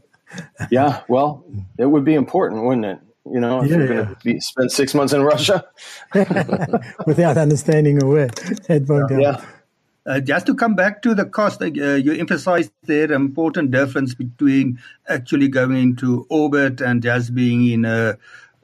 yeah, 0.70 1.02
well, 1.08 1.44
it 1.78 1.86
would 1.86 2.04
be 2.04 2.14
important, 2.14 2.64
wouldn't 2.64 2.84
it? 2.84 2.98
You 3.32 3.40
know, 3.40 3.62
if 3.62 3.70
yeah, 3.70 3.76
you're 3.76 3.88
going 3.88 4.16
to 4.16 4.40
spend 4.40 4.70
six 4.70 4.94
months 4.94 5.12
in 5.12 5.22
Russia 5.22 5.64
without 7.06 7.36
understanding 7.36 8.02
a 8.02 8.06
word, 8.06 8.38
it 8.68 8.88
won't 8.88 9.10
help. 9.10 9.22
Yeah. 9.22 9.44
Uh, 10.06 10.20
just 10.20 10.46
to 10.46 10.54
come 10.54 10.76
back 10.76 11.02
to 11.02 11.14
the 11.14 11.24
cost, 11.24 11.60
uh, 11.60 11.66
you 11.66 12.12
emphasized 12.12 12.70
there 12.84 13.10
important 13.10 13.72
difference 13.72 14.14
between 14.14 14.78
actually 15.08 15.48
going 15.48 15.76
into 15.76 16.24
orbit 16.30 16.80
and 16.80 17.02
just 17.02 17.34
being 17.34 17.66
in 17.66 17.84
a 17.84 18.16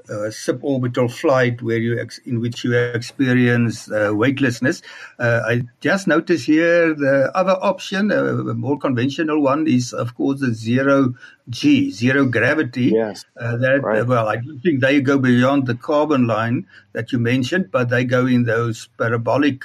uh, 0.09 0.31
suborbital 0.31 1.11
flight 1.11 1.63
where 1.63 1.79
you 1.79 2.01
ex- 2.01 2.19
in 2.25 2.41
which 2.41 2.65
you 2.65 2.75
experience 2.75 3.91
uh, 3.91 4.11
weightlessness. 4.13 4.83
Uh, 5.19 5.41
I 5.47 5.63
just 5.81 6.07
noticed 6.07 6.47
here 6.47 6.95
the 6.95 7.31
other 7.35 7.57
option, 7.61 8.11
uh, 8.11 8.25
a 8.25 8.55
more 8.55 8.79
conventional 8.79 9.41
one, 9.43 9.67
is 9.67 9.93
of 9.93 10.15
course 10.15 10.41
the 10.41 10.53
zero 10.55 11.15
G, 11.51 11.91
zero 11.91 12.27
gravity. 12.27 12.93
Yes. 12.95 13.25
Uh, 13.37 13.57
that 13.57 13.83
right. 13.83 14.07
well, 14.07 14.29
I 14.29 14.37
don't 14.37 14.61
think 14.61 14.81
they 14.81 15.01
go 15.01 15.19
beyond 15.19 15.67
the 15.67 15.75
Kármán 15.75 16.27
line 16.27 16.67
that 16.93 17.13
you 17.13 17.19
mentioned, 17.19 17.71
but 17.71 17.89
they 17.89 18.05
go 18.05 18.27
in 18.27 18.45
those 18.45 18.89
parabolic. 18.99 19.65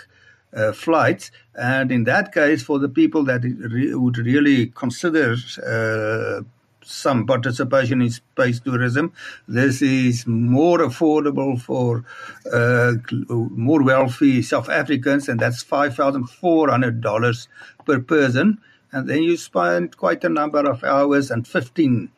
Uh, 0.56 0.72
flights, 0.72 1.30
and 1.56 1.92
in 1.92 2.06
that 2.06 2.34
case, 2.34 2.64
for 2.64 2.80
the 2.80 2.88
people 2.88 3.22
that 3.26 3.44
re- 3.44 3.94
would 3.94 4.18
really 4.18 4.68
consider 4.68 5.36
uh, 5.62 6.42
some 6.88 7.26
participation 7.26 8.02
in 8.02 8.10
space 8.10 8.60
tourism. 8.60 9.14
This 9.48 9.82
is 9.82 10.26
more 10.26 10.80
affordable 10.80 11.60
for 11.60 12.06
uh, 12.52 12.94
more 13.30 13.84
wealthy 13.84 14.42
South 14.42 14.70
Africans, 14.70 15.30
and 15.30 15.40
that's 15.40 15.64
$5,400 15.64 17.48
per 17.86 18.00
person. 18.00 18.60
And 18.92 19.10
then 19.10 19.24
you 19.24 19.36
spend 19.38 19.98
quite 19.98 20.24
a 20.24 20.30
number 20.30 20.60
of 20.70 20.84
hours 20.84 21.30
and 21.30 21.46
15 21.48 22.10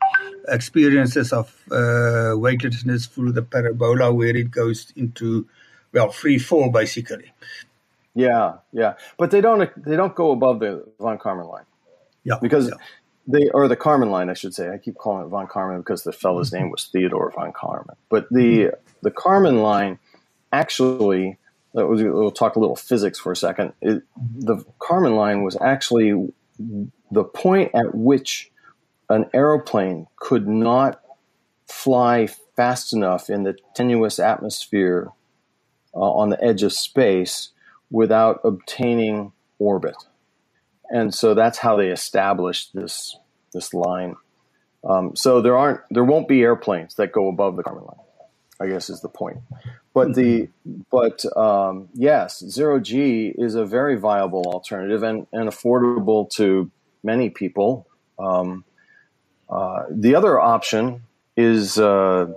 experiences 0.48 1.34
of 1.34 1.56
uh, 1.72 2.34
weightlessness 2.36 3.08
through 3.08 3.32
the 3.32 3.42
parabola 3.42 4.14
where 4.14 4.36
it 4.36 4.52
goes 4.52 4.94
into, 4.96 5.48
well, 5.94 6.12
free 6.12 6.38
fall 6.38 6.70
basically. 6.70 7.32
Yeah, 8.16 8.58
yeah, 8.74 8.96
but 9.18 9.32
they 9.32 9.40
don't 9.40 9.70
they 9.84 9.96
don't 9.96 10.16
go 10.16 10.32
above 10.32 10.60
the 10.60 10.84
von 11.00 11.18
Karman 11.20 11.50
line. 11.50 11.66
Yeah, 12.24 12.36
because 12.42 12.68
yeah 12.68 12.76
the 13.30 13.52
or 13.54 13.68
the 13.68 13.78
Kármán 13.78 14.10
line, 14.10 14.30
I 14.30 14.34
should 14.34 14.56
say. 14.56 14.70
I 14.70 14.78
keep 14.78 14.96
calling 14.96 15.26
it 15.26 15.30
von 15.30 15.48
Karman 15.48 15.78
because 15.78 16.04
the 16.04 16.12
fellow's 16.12 16.52
name 16.52 16.72
was 16.72 16.86
Theodore 16.86 17.32
von 17.32 17.54
Karman. 17.54 17.96
But 18.10 18.28
the 18.32 18.72
the 19.04 19.12
Karman 19.12 19.62
line 19.62 20.00
actually, 20.52 21.38
we'll 21.74 22.32
talk 22.32 22.56
a 22.56 22.60
little 22.60 22.76
physics 22.76 23.20
for 23.20 23.32
a 23.32 23.36
second. 23.36 23.74
It, 23.82 24.02
the 24.36 24.66
Kármán 24.80 25.16
line 25.16 25.44
was 25.44 25.56
actually 25.62 26.34
the 27.12 27.24
point 27.24 27.72
at 27.76 27.94
which 27.94 28.52
an 29.10 29.30
aeroplane 29.34 30.08
could 30.16 30.48
not 30.48 31.02
fly 31.68 32.28
fast 32.56 32.94
enough 32.94 33.30
in 33.30 33.44
the 33.44 33.56
tenuous 33.76 34.18
atmosphere 34.18 35.12
uh, 35.94 36.00
on 36.00 36.30
the 36.30 36.44
edge 36.44 36.64
of 36.64 36.74
space 36.74 37.50
without 37.92 38.40
obtaining 38.44 39.32
orbit 39.60 39.96
and 40.90 41.14
so 41.14 41.34
that's 41.34 41.58
how 41.58 41.76
they 41.76 41.90
established 41.90 42.74
this 42.74 43.18
this 43.54 43.74
line. 43.74 44.16
Um, 44.84 45.16
so 45.16 45.42
there 45.42 45.58
aren't 45.58 45.82
there 45.92 46.04
won't 46.04 46.28
be 46.28 46.42
airplanes 46.42 46.96
that 46.96 47.12
go 47.12 47.28
above 47.28 47.56
the 47.56 47.64
Karman 47.64 47.88
line. 47.88 48.06
I 48.62 48.68
guess 48.68 48.90
is 48.90 49.02
the 49.02 49.10
point. 49.10 49.38
But 49.94 50.16
the 50.16 50.50
but 50.92 51.26
um, 51.38 51.90
yes, 51.94 52.44
zero 52.46 52.80
G 52.80 53.34
is 53.38 53.56
a 53.56 53.66
very 53.66 53.96
viable 53.96 54.44
alternative 54.46 55.04
and, 55.04 55.28
and 55.32 55.50
affordable 55.50 56.30
to 56.32 56.70
many 57.04 57.30
people. 57.30 57.88
Um, 58.18 58.66
uh, 59.50 59.84
the 59.90 60.14
other 60.16 60.40
option 60.40 61.04
is 61.38 61.80
uh, 61.80 62.28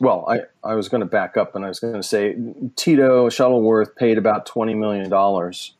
well, 0.00 0.24
I, 0.28 0.40
I 0.68 0.74
was 0.74 0.88
going 0.88 1.00
to 1.00 1.06
back 1.06 1.36
up 1.36 1.54
and 1.54 1.64
I 1.64 1.68
was 1.68 1.80
going 1.80 1.94
to 1.94 2.02
say 2.02 2.36
Tito 2.76 3.28
Shuttleworth 3.28 3.96
paid 3.96 4.18
about 4.18 4.46
twenty 4.46 4.74
million 4.74 5.10
dollars 5.10 5.74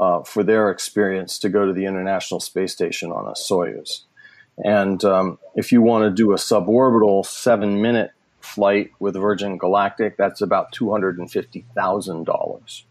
uh, 0.00 0.22
for 0.22 0.42
their 0.42 0.70
experience 0.70 1.38
to 1.38 1.48
go 1.48 1.66
to 1.66 1.72
the 1.72 1.86
International 1.86 2.40
Space 2.40 2.72
Station 2.72 3.12
on 3.12 3.26
a 3.26 3.32
Soyuz. 3.32 4.02
And 4.62 5.02
um, 5.04 5.38
if 5.54 5.72
you 5.72 5.80
want 5.82 6.04
to 6.04 6.10
do 6.10 6.32
a 6.32 6.36
suborbital 6.36 7.26
seven 7.26 7.82
minute 7.82 8.12
flight 8.40 8.92
with 9.00 9.14
Virgin 9.14 9.58
Galactic, 9.58 10.16
that's 10.16 10.40
about 10.40 10.72
$250,000. 10.72 12.82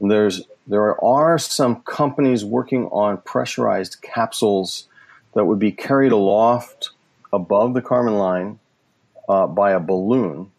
There's, 0.00 0.42
there 0.66 1.04
are 1.04 1.38
some 1.38 1.82
companies 1.82 2.44
working 2.44 2.86
on 2.86 3.18
pressurized 3.18 4.02
capsules 4.02 4.88
that 5.34 5.44
would 5.44 5.58
be 5.58 5.72
carried 5.72 6.12
aloft 6.12 6.90
above 7.32 7.74
the 7.74 7.82
Karman 7.82 8.18
line 8.18 8.58
uh, 9.28 9.46
by 9.46 9.72
a 9.72 9.80
balloon 9.80 10.50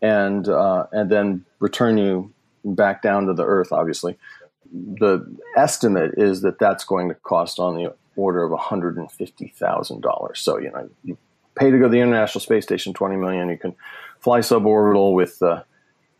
and, 0.00 0.48
uh, 0.48 0.86
and 0.92 1.10
then 1.10 1.44
return 1.58 1.98
you 1.98 2.31
back 2.64 3.02
down 3.02 3.26
to 3.26 3.34
the 3.34 3.44
earth, 3.44 3.72
obviously. 3.72 4.18
The 4.72 5.26
estimate 5.56 6.14
is 6.16 6.42
that 6.42 6.58
that's 6.58 6.84
going 6.84 7.08
to 7.08 7.14
cost 7.14 7.58
on 7.58 7.76
the 7.76 7.94
order 8.16 8.42
of 8.42 8.58
$150,000. 8.58 10.36
So, 10.36 10.58
you 10.58 10.70
know, 10.70 10.88
you 11.04 11.18
pay 11.54 11.70
to 11.70 11.78
go 11.78 11.84
to 11.84 11.88
the 11.90 12.00
International 12.00 12.40
Space 12.40 12.64
Station 12.64 12.94
20 12.94 13.16
million, 13.16 13.48
you 13.48 13.58
can 13.58 13.74
fly 14.20 14.40
suborbital 14.40 15.14
with 15.14 15.42
uh, 15.42 15.62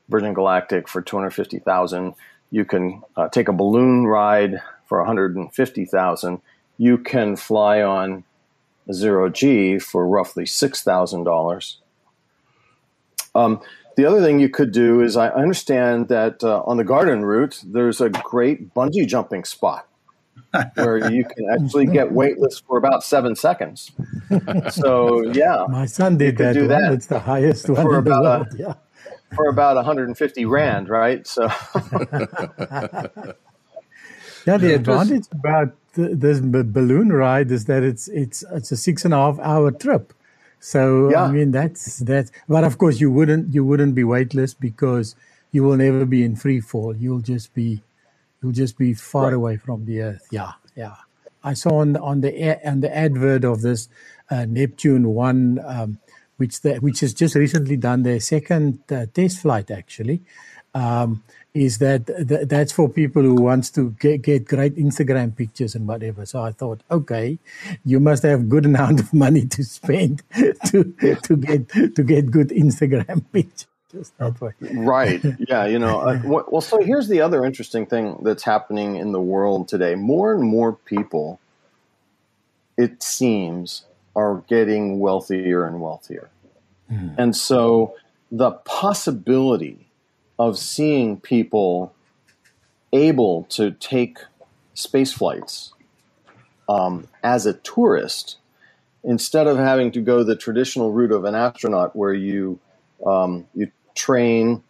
Virgin 0.09 0.35
Galactic 0.35 0.89
for 0.89 1.01
250,000. 1.01 2.15
You 2.51 2.65
can 2.65 3.03
uh, 3.17 3.29
take 3.29 3.49
a 3.49 3.53
balloon 3.53 4.07
ride 4.07 4.61
for 4.87 4.99
150,000. 4.99 6.41
You 6.79 6.99
can 6.99 7.37
fly 7.37 7.83
on 7.83 8.25
zero 8.93 9.29
G 9.29 9.79
for 9.79 10.07
roughly 10.07 10.45
$6,000. 10.45 11.77
Um, 13.35 13.61
the 13.97 14.05
other 14.05 14.21
thing 14.21 14.41
you 14.41 14.49
could 14.49 14.73
do 14.73 15.01
is 15.01 15.17
I 15.17 15.29
understand 15.29 16.09
that 16.09 16.43
uh, 16.43 16.63
on 16.67 16.77
the 16.77 16.85
garden 16.85 17.25
route, 17.25 17.63
there's 17.65 18.01
a 18.01 18.11
great 18.11 18.75
bungee 18.75 19.07
jumping 19.07 19.45
spot 19.45 19.87
where 20.75 21.11
you 21.11 21.25
can 21.25 21.49
actually 21.51 21.87
get 21.87 22.13
weightless 22.13 22.61
for 22.61 22.79
about 22.79 23.03
seven 23.03 23.35
seconds. 23.37 23.93
So, 24.71 25.23
yeah. 25.33 25.67
My 25.71 25.87
son 25.87 26.17
did 26.17 26.37
that, 26.39 26.55
do 26.55 26.69
that. 26.69 26.93
It's 26.93 27.07
the 27.07 27.21
highest 27.21 27.69
one 27.69 27.83
for 27.83 27.99
about, 27.99 28.23
world, 28.23 28.47
a, 28.55 28.57
yeah. 28.59 28.75
for 29.35 29.49
about 29.49 29.77
150 29.77 30.45
Rand, 30.45 30.89
right? 30.89 31.27
So, 31.27 31.45
yeah, 34.47 34.57
the 34.57 34.75
advantage 34.75 35.25
about 35.33 35.75
this 35.95 36.41
balloon 36.41 37.13
ride 37.13 37.51
is 37.51 37.67
that 37.67 37.83
it's 37.83 38.09
it's 38.09 38.43
it's 38.51 38.73
a 38.73 38.77
six 38.79 39.05
and 39.05 39.13
a 39.13 39.19
half 39.19 39.39
hour 39.41 39.71
trip. 39.71 40.15
So 40.63 41.11
yeah. 41.11 41.25
I 41.25 41.33
mean 41.33 41.51
that's 41.51 41.99
that. 42.07 42.31
but 42.49 42.63
of 42.63 42.79
course 42.79 43.01
you 43.01 43.11
wouldn't 43.11 43.53
you 43.53 43.65
wouldn't 43.65 43.97
be 43.97 44.05
weightless 44.05 44.55
because 44.55 45.17
you 45.51 45.65
will 45.65 45.77
never 45.77 46.07
be 46.07 46.23
in 46.23 46.37
free 46.37 46.61
fall. 46.61 46.95
You'll 46.95 47.21
just 47.21 47.53
be 47.53 47.83
you'll 48.41 48.53
just 48.53 48.79
be 48.79 48.95
far 48.95 49.25
right. 49.25 49.35
away 49.35 49.57
from 49.57 49.87
the 49.87 50.03
earth. 50.03 50.29
Yeah, 50.31 50.53
yeah. 50.77 50.95
I 51.43 51.55
saw 51.55 51.81
on 51.81 51.95
the, 51.95 52.01
on 52.01 52.21
the 52.21 52.61
on 52.65 52.79
the 52.81 52.97
advert 52.97 53.45
of 53.45 53.63
this 53.63 53.89
uh, 54.31 54.45
Neptune 54.45 55.09
one, 55.09 55.59
um, 55.67 55.99
which 56.37 56.61
the, 56.61 56.77
which 56.77 57.01
has 57.01 57.13
just 57.13 57.35
recently 57.35 57.77
done 57.77 58.05
their 58.05 58.21
second 58.21 58.79
uh, 58.89 59.07
test 59.13 59.41
flight 59.41 59.69
actually. 59.69 60.23
Um, 60.75 61.25
is 61.55 61.79
that 61.79 62.07
th- 62.07 62.49
that's 62.49 62.73
for 62.73 62.89
people 62.89 63.23
who 63.23 63.35
wants 63.35 63.71
to 63.71 63.91
get, 64.01 64.23
get 64.23 64.47
great 64.47 64.77
Instagram 64.77 65.37
pictures 65.37 65.75
and 65.75 65.87
whatever. 65.87 66.25
So 66.25 66.41
I 66.43 66.53
thought, 66.53 66.81
okay, 66.91 67.39
you 67.85 68.01
must 68.01 68.23
have 68.23 68.49
good 68.49 68.65
amount 68.73 69.01
of 69.01 69.13
money 69.13 69.47
to 69.47 69.65
spend 69.65 70.23
to 70.67 70.85
to 71.23 71.37
get 71.37 71.69
to 71.69 72.03
get 72.03 72.31
good 72.31 72.49
Instagram 72.49 73.25
pictures. 73.33 73.67
Right. 74.61 75.23
Yeah. 75.47 75.67
You 75.67 75.79
know. 75.79 76.01
Uh, 76.01 76.21
well, 76.25 76.63
so 76.63 76.83
here's 76.83 77.09
the 77.09 77.21
other 77.21 77.45
interesting 77.45 77.85
thing 77.85 78.17
that's 78.23 78.43
happening 78.43 78.97
in 78.97 79.13
the 79.13 79.21
world 79.21 79.69
today. 79.69 79.95
More 79.95 80.33
and 80.33 80.43
more 80.43 80.73
people, 80.73 81.39
it 82.79 83.03
seems, 83.03 83.85
are 84.17 84.43
getting 84.49 84.99
wealthier 84.99 85.67
and 85.67 85.83
wealthier, 85.83 86.31
mm. 86.91 87.15
and 87.19 87.37
so 87.37 87.95
the 88.31 88.53
possibility 88.53 89.92
of 90.39 90.59
seeing 90.59 91.19
people 91.21 91.95
able 92.93 93.45
to 93.45 93.71
take 93.73 94.19
space 94.75 95.13
flights 95.13 95.73
um, 96.69 97.09
as 97.23 97.47
a 97.47 97.55
tourist 97.55 98.37
instead 99.05 99.47
of 99.47 99.57
having 99.57 99.91
to 99.93 100.01
go 100.01 100.23
the 100.23 100.37
traditional 100.37 100.93
route 100.93 101.13
of 101.13 101.25
an 101.25 101.35
astronaut 101.35 101.95
where 101.97 102.15
you 102.15 102.59
um, 103.07 103.47
you 103.55 103.71
train 103.95 104.63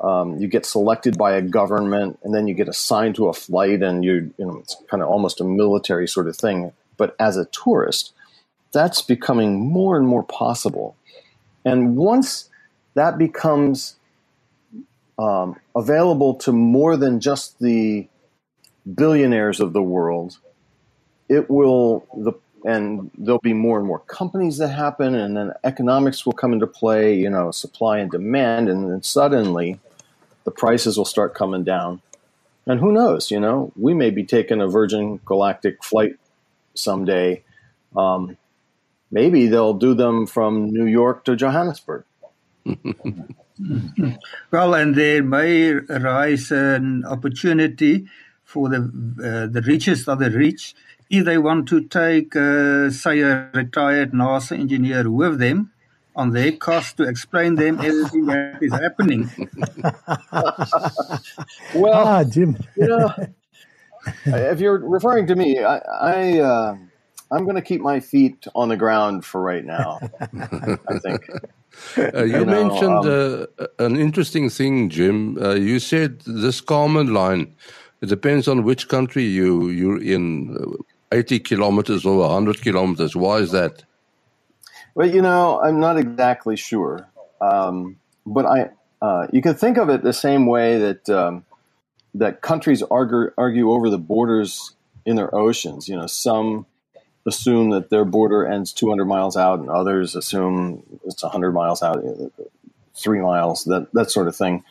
um, 0.00 0.38
you 0.40 0.48
get 0.48 0.66
selected 0.66 1.16
by 1.16 1.34
a 1.34 1.42
government 1.42 2.18
and 2.22 2.34
then 2.34 2.46
you 2.46 2.54
get 2.54 2.68
assigned 2.68 3.14
to 3.14 3.28
a 3.28 3.32
flight 3.32 3.82
and 3.82 4.04
you 4.04 4.32
you 4.38 4.46
know 4.46 4.58
it's 4.58 4.76
kind 4.90 5.02
of 5.02 5.08
almost 5.08 5.40
a 5.40 5.44
military 5.44 6.08
sort 6.08 6.28
of 6.28 6.36
thing. 6.36 6.72
But 6.96 7.16
as 7.18 7.36
a 7.36 7.46
tourist 7.46 8.12
that's 8.74 9.00
becoming 9.00 9.60
more 9.60 9.96
and 9.96 10.06
more 10.06 10.24
possible. 10.24 10.96
And 11.64 11.96
once 11.96 12.50
that 12.94 13.16
becomes 13.16 13.96
um, 15.18 15.56
available 15.76 16.34
to 16.34 16.52
more 16.52 16.96
than 16.96 17.20
just 17.20 17.58
the 17.60 18.08
billionaires 18.92 19.60
of 19.60 19.72
the 19.72 19.82
world. 19.82 20.38
It 21.28 21.48
will 21.48 22.06
the 22.16 22.32
and 22.66 23.10
there'll 23.18 23.40
be 23.40 23.52
more 23.52 23.76
and 23.76 23.86
more 23.86 23.98
companies 24.00 24.56
that 24.56 24.68
happen, 24.68 25.14
and 25.14 25.36
then 25.36 25.52
economics 25.64 26.24
will 26.24 26.32
come 26.32 26.52
into 26.52 26.66
play. 26.66 27.14
You 27.14 27.30
know, 27.30 27.50
supply 27.50 27.98
and 27.98 28.10
demand, 28.10 28.68
and 28.68 28.90
then 28.90 29.02
suddenly 29.02 29.78
the 30.44 30.50
prices 30.50 30.96
will 30.96 31.04
start 31.04 31.34
coming 31.34 31.64
down. 31.64 32.00
And 32.66 32.80
who 32.80 32.92
knows? 32.92 33.30
You 33.30 33.40
know, 33.40 33.72
we 33.76 33.92
may 33.92 34.10
be 34.10 34.24
taking 34.24 34.60
a 34.60 34.66
Virgin 34.66 35.20
Galactic 35.24 35.84
flight 35.84 36.16
someday. 36.74 37.42
Um, 37.94 38.36
maybe 39.10 39.46
they'll 39.46 39.74
do 39.74 39.94
them 39.94 40.26
from 40.26 40.70
New 40.70 40.86
York 40.86 41.24
to 41.26 41.36
Johannesburg. 41.36 42.04
well, 44.50 44.74
and 44.74 44.94
there 44.94 45.22
may 45.22 45.70
arise 45.72 46.50
an 46.50 47.04
opportunity 47.04 48.06
for 48.44 48.68
the 48.68 48.78
uh, 48.78 49.46
the 49.52 49.62
richest 49.66 50.08
of 50.08 50.18
the 50.18 50.30
rich 50.30 50.74
if 51.10 51.24
they 51.24 51.38
want 51.38 51.68
to 51.68 51.82
take, 51.82 52.34
uh, 52.34 52.90
say, 52.90 53.20
a 53.20 53.50
retired 53.52 54.12
NASA 54.12 54.58
engineer 54.58 55.10
with 55.10 55.38
them 55.38 55.70
on 56.16 56.30
their 56.30 56.52
cost 56.52 56.96
to 56.96 57.02
explain 57.04 57.56
them 57.56 57.78
everything 57.80 58.26
that 58.26 58.58
is 58.62 58.72
happening. 58.72 59.30
well, 61.74 62.06
ah, 62.06 62.24
Jim, 62.24 62.56
you 62.76 62.86
know, 62.86 63.12
if 64.26 64.60
you're 64.60 64.78
referring 64.78 65.26
to 65.26 65.34
me, 65.34 65.62
I, 65.62 65.78
I 65.78 66.38
uh, 66.38 66.76
I'm 67.30 67.44
going 67.44 67.56
to 67.56 67.62
keep 67.62 67.80
my 67.80 68.00
feet 68.00 68.46
on 68.54 68.68
the 68.68 68.76
ground 68.76 69.24
for 69.24 69.40
right 69.40 69.64
now. 69.64 69.98
I 70.88 70.98
think. 70.98 71.28
Uh, 71.96 72.24
you, 72.24 72.38
you 72.38 72.44
know, 72.44 72.64
mentioned 72.64 73.06
um, 73.06 73.46
uh, 73.58 73.66
an 73.78 73.96
interesting 73.96 74.50
thing, 74.50 74.88
Jim. 74.90 75.38
Uh, 75.42 75.54
you 75.54 75.78
said 75.78 76.20
this 76.26 76.60
Kármán 76.60 77.12
line. 77.12 77.54
It 78.00 78.08
depends 78.08 78.48
on 78.48 78.64
which 78.64 78.88
country 78.88 79.24
you 79.24 79.68
you're 79.68 80.02
in. 80.02 80.56
Uh, 80.56 80.82
80 81.14 81.40
kilometers 81.40 82.04
or 82.04 82.18
100 82.18 82.60
kilometers. 82.60 83.14
Why 83.14 83.38
is 83.38 83.52
that? 83.52 83.84
Well, 84.94 85.08
you 85.08 85.22
know, 85.22 85.60
I'm 85.60 85.80
not 85.80 85.96
exactly 85.96 86.56
sure, 86.56 87.08
um, 87.40 87.96
but 88.26 88.46
I 88.46 88.70
uh, 89.00 89.26
you 89.32 89.42
can 89.42 89.54
think 89.54 89.76
of 89.76 89.88
it 89.88 90.02
the 90.02 90.12
same 90.12 90.46
way 90.46 90.78
that 90.78 91.08
um, 91.08 91.44
that 92.14 92.42
countries 92.42 92.82
argue 92.90 93.30
argue 93.36 93.72
over 93.72 93.90
the 93.90 93.98
borders 93.98 94.72
in 95.04 95.16
their 95.16 95.34
oceans. 95.34 95.88
You 95.88 95.96
know, 95.96 96.06
some 96.06 96.66
assume 97.26 97.70
that 97.70 97.90
their 97.90 98.04
border 98.04 98.46
ends 98.46 98.72
200 98.72 99.04
miles 99.04 99.36
out, 99.36 99.60
and 99.60 99.70
others 99.70 100.14
assume 100.14 100.82
it's 101.04 101.22
100 101.22 101.52
miles 101.52 101.82
out, 101.82 102.02
three 102.94 103.20
miles, 103.20 103.64
that 103.64 103.92
that 103.92 104.10
sort 104.10 104.28
of 104.28 104.36
thing. 104.36 104.64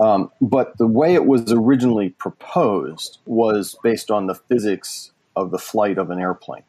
Um, 0.00 0.30
but 0.40 0.78
the 0.78 0.86
way 0.86 1.14
it 1.14 1.26
was 1.26 1.52
originally 1.52 2.10
proposed 2.10 3.18
was 3.26 3.76
based 3.82 4.10
on 4.10 4.26
the 4.26 4.34
physics 4.34 5.10
of 5.34 5.50
the 5.50 5.58
flight 5.58 5.98
of 5.98 6.10
an 6.10 6.20
airplane. 6.20 6.62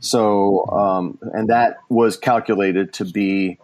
So, 0.00 0.66
um, 0.68 1.18
and 1.32 1.48
that 1.48 1.78
was 1.88 2.16
calculated 2.16 2.92
to 2.94 3.04
be 3.04 3.58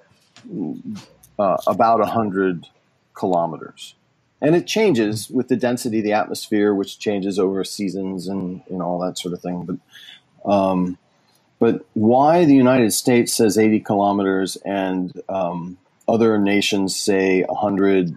uh, 1.39 1.57
about 1.67 2.01
100 2.01 2.67
kilometers. 3.15 3.95
And 4.41 4.55
it 4.55 4.67
changes 4.67 5.29
with 5.29 5.49
the 5.49 5.57
density 5.57 5.99
of 5.99 6.05
the 6.05 6.13
atmosphere, 6.13 6.73
which 6.75 6.99
changes 6.99 7.39
over 7.39 7.65
seasons 7.65 8.29
and, 8.29 8.63
and 8.71 8.81
all 8.81 8.99
that 9.01 9.19
sort 9.19 9.35
of 9.35 9.41
thing. 9.41 9.65
But, 9.65 9.77
um, 10.45 10.99
but 11.59 11.85
why 11.95 12.45
the 12.45 12.55
United 12.55 12.93
States 12.93 13.35
says 13.35 13.59
80 13.59 13.81
kilometers 13.81 14.57
and 14.65 15.13
um, 15.29 15.79
other 16.07 16.39
nations 16.39 16.97
say 16.97 17.43
100 17.43 18.17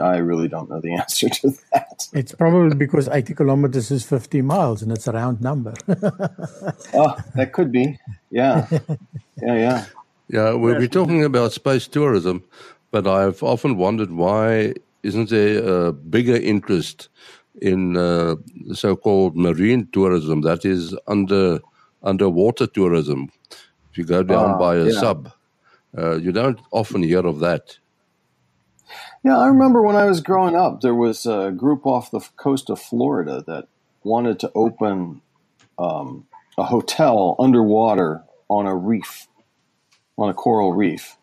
I 0.00 0.18
really 0.18 0.48
don't 0.48 0.68
know 0.70 0.80
the 0.80 0.94
answer 1.02 1.28
to 1.28 1.50
that. 1.72 2.08
It's 2.12 2.32
probably 2.32 2.76
because 2.76 3.08
80 3.08 3.34
kilometers 3.34 3.90
is 3.90 4.04
50 4.04 4.42
miles 4.42 4.82
and 4.82 4.92
it's 4.92 5.06
a 5.06 5.12
round 5.12 5.40
number. 5.40 5.74
oh, 5.88 7.16
that 7.34 7.52
could 7.52 7.72
be. 7.72 7.98
Yeah. 8.30 8.66
Yeah, 9.42 9.56
yeah. 9.56 9.84
Yeah, 10.28 10.52
we'll 10.52 10.78
be 10.78 10.88
talking 10.88 11.24
about 11.24 11.52
space 11.52 11.88
tourism, 11.88 12.44
but 12.90 13.06
I've 13.06 13.42
often 13.42 13.78
wondered 13.78 14.10
why 14.10 14.74
isn't 15.02 15.30
there 15.30 15.86
a 15.86 15.92
bigger 15.92 16.36
interest 16.36 17.08
in 17.60 17.96
uh, 17.96 18.36
so-called 18.72 19.36
marine 19.36 19.88
tourism, 19.92 20.42
that 20.42 20.64
is 20.64 20.96
under 21.06 21.60
underwater 22.02 22.66
tourism. 22.66 23.30
If 23.90 23.98
you 23.98 24.04
go 24.04 24.22
down 24.22 24.50
uh, 24.52 24.58
by 24.58 24.76
a 24.76 24.86
yeah. 24.86 25.00
sub, 25.00 25.32
uh, 25.96 26.16
you 26.16 26.32
don't 26.32 26.60
often 26.70 27.02
hear 27.02 27.26
of 27.26 27.40
that. 27.40 27.78
Yeah, 29.24 29.38
I 29.38 29.48
remember 29.48 29.82
when 29.82 29.96
I 29.96 30.04
was 30.04 30.20
growing 30.20 30.54
up, 30.54 30.80
there 30.80 30.94
was 30.94 31.26
a 31.26 31.50
group 31.50 31.84
off 31.86 32.10
the 32.10 32.20
coast 32.36 32.70
of 32.70 32.80
Florida 32.80 33.42
that 33.46 33.68
wanted 34.04 34.38
to 34.40 34.52
open 34.54 35.20
um, 35.78 36.26
a 36.56 36.64
hotel 36.64 37.36
underwater 37.38 38.22
on 38.48 38.66
a 38.66 38.74
reef, 38.74 39.26
on 40.16 40.28
a 40.28 40.34
coral 40.34 40.72
reef. 40.72 41.16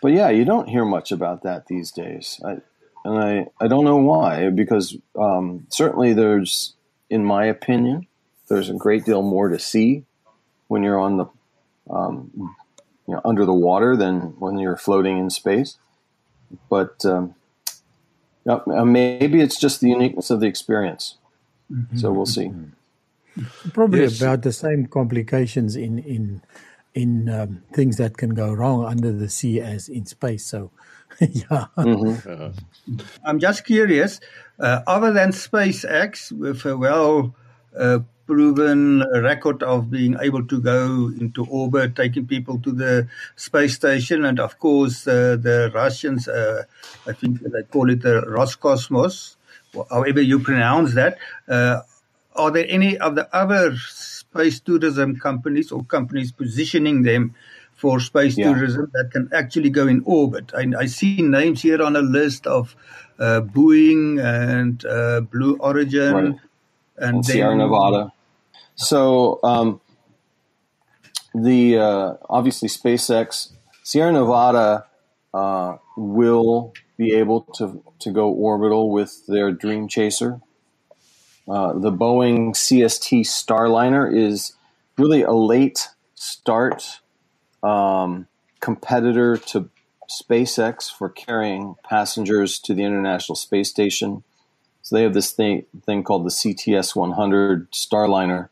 But 0.00 0.12
yeah, 0.12 0.30
you 0.30 0.44
don't 0.44 0.68
hear 0.68 0.84
much 0.84 1.12
about 1.12 1.42
that 1.42 1.66
these 1.66 1.90
days. 1.90 2.40
I, 2.44 2.58
and 3.04 3.18
I, 3.18 3.46
I 3.60 3.68
don't 3.68 3.84
know 3.84 3.96
why, 3.96 4.50
because 4.50 4.96
um, 5.18 5.66
certainly 5.70 6.12
there's, 6.12 6.74
in 7.08 7.24
my 7.24 7.46
opinion, 7.46 8.06
there's 8.48 8.68
a 8.68 8.74
great 8.74 9.04
deal 9.04 9.22
more 9.22 9.48
to 9.48 9.58
see 9.58 10.04
when 10.68 10.82
you're 10.82 10.98
on 10.98 11.16
the, 11.16 11.26
um, 11.90 12.30
you 13.06 13.14
know, 13.14 13.20
under 13.24 13.44
the 13.44 13.54
water 13.54 13.96
than 13.96 14.20
when 14.38 14.58
you're 14.58 14.76
floating 14.76 15.18
in 15.18 15.30
space 15.30 15.78
but 16.68 17.04
um, 17.04 17.34
uh, 18.46 18.84
maybe 18.84 19.40
it's 19.40 19.58
just 19.58 19.80
the 19.80 19.88
uniqueness 19.88 20.30
of 20.30 20.40
the 20.40 20.46
experience. 20.46 21.16
Mm-hmm. 21.72 21.98
So 21.98 22.12
we'll 22.12 22.26
see. 22.26 22.52
Probably 23.72 24.00
yes. 24.00 24.20
about 24.20 24.42
the 24.42 24.52
same 24.52 24.86
complications 24.86 25.76
in 25.76 25.98
in 25.98 26.42
in 26.94 27.28
um, 27.28 27.62
things 27.72 27.96
that 27.96 28.16
can 28.16 28.30
go 28.30 28.52
wrong 28.52 28.84
under 28.84 29.12
the 29.12 29.28
sea 29.28 29.60
as 29.60 29.88
in 29.88 30.06
space. 30.06 30.44
So, 30.44 30.70
yeah. 31.20 31.66
Mm-hmm. 31.76 32.30
Uh-huh. 32.30 32.50
I'm 33.24 33.38
just 33.38 33.64
curious. 33.64 34.20
Uh, 34.58 34.80
other 34.86 35.12
than 35.12 35.30
SpaceX, 35.30 36.32
with 36.32 36.64
a 36.64 36.76
well 36.76 37.34
uh, 37.78 38.00
proven 38.26 39.02
record 39.22 39.62
of 39.62 39.90
being 39.90 40.16
able 40.20 40.44
to 40.44 40.60
go 40.60 41.10
into 41.18 41.46
orbit, 41.46 41.96
taking 41.96 42.26
people 42.26 42.58
to 42.60 42.70
the 42.70 43.08
space 43.36 43.74
station, 43.74 44.24
and 44.24 44.38
of 44.38 44.58
course 44.58 45.08
uh, 45.08 45.36
the 45.40 45.70
Russians, 45.74 46.28
uh, 46.28 46.64
I 47.06 47.12
think 47.12 47.40
they 47.40 47.62
call 47.62 47.88
it 47.90 48.02
the 48.02 48.22
Roscosmos, 48.22 49.36
however 49.90 50.20
you 50.20 50.38
pronounce 50.38 50.94
that. 50.94 51.18
Uh, 51.48 51.80
are 52.36 52.50
there 52.50 52.66
any 52.68 52.98
of 52.98 53.14
the 53.14 53.34
other 53.34 53.74
space 54.30 54.60
tourism 54.60 55.18
companies 55.18 55.72
or 55.72 55.84
companies 55.84 56.32
positioning 56.32 57.02
them 57.02 57.34
for 57.74 58.00
space 58.00 58.36
yeah. 58.36 58.52
tourism 58.52 58.90
that 58.92 59.10
can 59.12 59.28
actually 59.32 59.70
go 59.70 59.86
in 59.86 60.02
orbit? 60.04 60.52
I, 60.54 60.66
I 60.78 60.86
see 60.86 61.22
names 61.22 61.62
here 61.62 61.82
on 61.82 61.96
a 61.96 62.02
list 62.02 62.46
of 62.46 62.76
uh, 63.18 63.40
Boeing 63.40 64.22
and 64.22 64.84
uh, 64.84 65.20
Blue 65.20 65.56
Origin. 65.58 66.14
Right. 66.14 66.24
And, 66.96 67.16
and 67.16 67.24
Sierra 67.24 67.54
Nevada. 67.54 68.12
So 68.74 69.38
um, 69.42 69.80
the 71.34 71.78
uh, 71.78 72.14
obviously 72.28 72.68
SpaceX, 72.68 73.50
Sierra 73.82 74.12
Nevada 74.12 74.86
uh, 75.32 75.76
will 75.96 76.72
be 76.96 77.14
able 77.14 77.42
to 77.54 77.82
to 78.00 78.10
go 78.10 78.28
orbital 78.28 78.90
with 78.90 79.26
their 79.26 79.52
Dream 79.52 79.88
Chaser. 79.88 80.40
Uh, 81.48 81.72
the 81.72 81.90
Boeing 81.90 82.50
CST 82.50 83.20
Starliner 83.20 84.14
is 84.14 84.52
really 84.98 85.22
a 85.22 85.32
late 85.32 85.88
start 86.14 87.00
um, 87.62 88.26
competitor 88.60 89.36
to 89.36 89.70
SpaceX 90.10 90.92
for 90.92 91.08
carrying 91.08 91.76
passengers 91.84 92.58
to 92.58 92.74
the 92.74 92.82
International 92.82 93.36
Space 93.36 93.70
Station. 93.70 94.24
So 94.82 94.96
they 94.96 95.02
have 95.02 95.14
this 95.14 95.32
thing 95.32 95.64
thing 95.86 96.02
called 96.02 96.24
the 96.24 96.30
CTS 96.30 96.94
100 96.94 97.70
Starliner, 97.72 98.48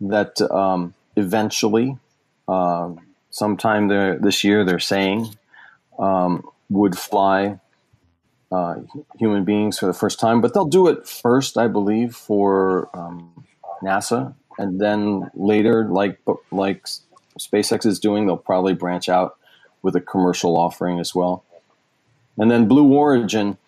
that 0.00 0.40
um, 0.50 0.94
eventually, 1.16 1.98
uh, 2.48 2.90
sometime 3.30 3.88
this 3.88 4.44
year, 4.44 4.64
they're 4.64 4.78
saying 4.78 5.34
um, 5.98 6.48
would 6.70 6.98
fly 6.98 7.60
uh, 8.52 8.76
human 9.18 9.44
beings 9.44 9.78
for 9.78 9.86
the 9.86 9.94
first 9.94 10.20
time. 10.20 10.40
But 10.40 10.54
they'll 10.54 10.64
do 10.64 10.88
it 10.88 11.06
first, 11.08 11.56
I 11.58 11.68
believe, 11.68 12.14
for 12.14 12.88
um, 12.94 13.44
NASA, 13.82 14.34
and 14.58 14.80
then 14.80 15.30
later, 15.34 15.84
like 15.88 16.18
like 16.50 16.86
SpaceX 17.38 17.84
is 17.86 17.98
doing, 17.98 18.26
they'll 18.26 18.36
probably 18.36 18.74
branch 18.74 19.08
out 19.08 19.36
with 19.82 19.96
a 19.96 20.00
commercial 20.00 20.56
offering 20.56 21.00
as 21.00 21.14
well. 21.14 21.44
And 22.36 22.50
then 22.50 22.66
Blue 22.66 22.92
Origin, 22.92 23.58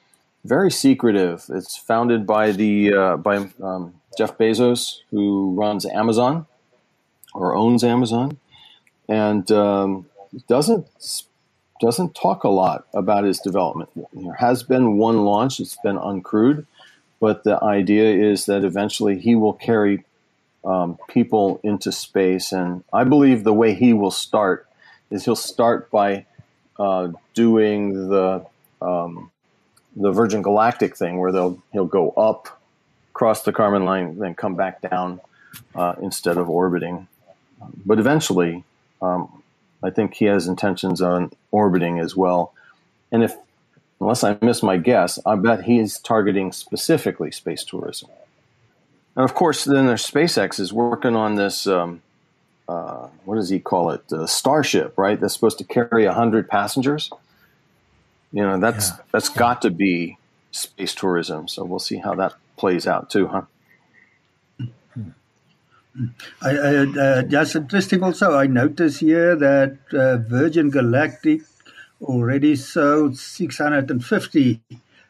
very 0.44 0.70
secretive. 0.70 1.44
It's 1.48 1.76
founded 1.76 2.26
by 2.26 2.52
the 2.52 2.92
uh, 2.92 3.16
by 3.16 3.48
um, 3.62 3.94
Jeff 4.16 4.38
Bezos, 4.38 4.98
who 5.10 5.54
runs 5.54 5.84
Amazon 5.84 6.46
or 7.34 7.54
owns 7.54 7.84
Amazon, 7.84 8.38
and 9.08 9.50
um, 9.52 10.06
doesn't 10.48 10.86
doesn't 11.80 12.14
talk 12.14 12.44
a 12.44 12.48
lot 12.48 12.86
about 12.94 13.24
his 13.24 13.38
development. 13.38 13.90
There 14.12 14.34
has 14.34 14.62
been 14.62 14.96
one 14.96 15.24
launch; 15.24 15.60
it's 15.60 15.78
been 15.82 15.96
uncrewed, 15.96 16.66
but 17.20 17.44
the 17.44 17.62
idea 17.62 18.30
is 18.30 18.46
that 18.46 18.64
eventually 18.64 19.18
he 19.18 19.34
will 19.34 19.54
carry 19.54 20.04
um, 20.64 20.98
people 21.08 21.60
into 21.62 21.92
space, 21.92 22.52
and 22.52 22.84
I 22.92 23.04
believe 23.04 23.44
the 23.44 23.52
way 23.52 23.74
he 23.74 23.92
will 23.92 24.10
start 24.10 24.66
is 25.10 25.24
he'll 25.24 25.36
start 25.36 25.90
by 25.90 26.26
uh, 26.78 27.12
doing 27.34 28.08
the 28.08 28.46
um, 28.82 29.30
the 29.94 30.12
Virgin 30.12 30.42
Galactic 30.42 30.96
thing, 30.96 31.18
where 31.18 31.32
they'll 31.32 31.62
he'll 31.72 31.86
go 31.86 32.10
up 32.10 32.56
cross 33.16 33.42
the 33.44 33.52
Kármán 33.52 33.86
line, 33.86 34.18
then 34.18 34.34
come 34.34 34.56
back 34.56 34.82
down 34.82 35.20
uh, 35.74 35.94
instead 36.02 36.36
of 36.36 36.50
orbiting. 36.50 37.08
but 37.86 37.98
eventually, 37.98 38.62
um, 39.00 39.42
I 39.86 39.90
think 39.90 40.14
he 40.14 40.24
has 40.24 40.48
intentions 40.48 41.00
on 41.00 41.30
orbiting 41.52 42.00
as 42.00 42.16
well. 42.16 42.52
And 43.12 43.22
if, 43.22 43.36
unless 44.00 44.24
I 44.24 44.36
miss 44.42 44.62
my 44.62 44.78
guess, 44.78 45.18
I 45.24 45.36
bet 45.36 45.62
he's 45.62 45.98
targeting 45.98 46.50
specifically 46.52 47.30
space 47.30 47.62
tourism. 47.62 48.10
And 49.14 49.24
of 49.24 49.34
course, 49.34 49.64
then 49.64 49.86
there's 49.86 50.08
SpaceX 50.08 50.58
is 50.58 50.72
working 50.72 51.14
on 51.14 51.36
this. 51.36 51.66
Um, 51.66 52.02
uh, 52.68 53.06
what 53.24 53.36
does 53.36 53.48
he 53.48 53.60
call 53.60 53.90
it? 53.90 54.08
The 54.08 54.26
Starship, 54.26 54.98
right? 54.98 55.20
That's 55.20 55.34
supposed 55.34 55.58
to 55.58 55.64
carry 55.64 56.04
hundred 56.06 56.48
passengers. 56.48 57.10
You 58.32 58.42
know, 58.42 58.58
that's 58.58 58.90
yeah. 58.90 58.96
that's 59.12 59.28
got 59.28 59.62
to 59.62 59.70
be 59.70 60.18
space 60.50 60.94
tourism. 60.94 61.46
So 61.46 61.64
we'll 61.64 61.78
see 61.78 61.98
how 61.98 62.16
that 62.16 62.34
plays 62.56 62.86
out 62.88 63.08
too, 63.08 63.28
huh? 63.28 63.42
I, 66.42 66.56
uh, 66.56 67.22
just 67.22 67.56
interesting 67.56 68.02
also, 68.02 68.36
I 68.36 68.46
notice 68.46 68.98
here 68.98 69.34
that 69.36 69.78
uh, 69.92 70.18
Virgin 70.18 70.68
Galactic 70.70 71.40
already 72.02 72.56
sold 72.56 73.16
650 73.16 74.60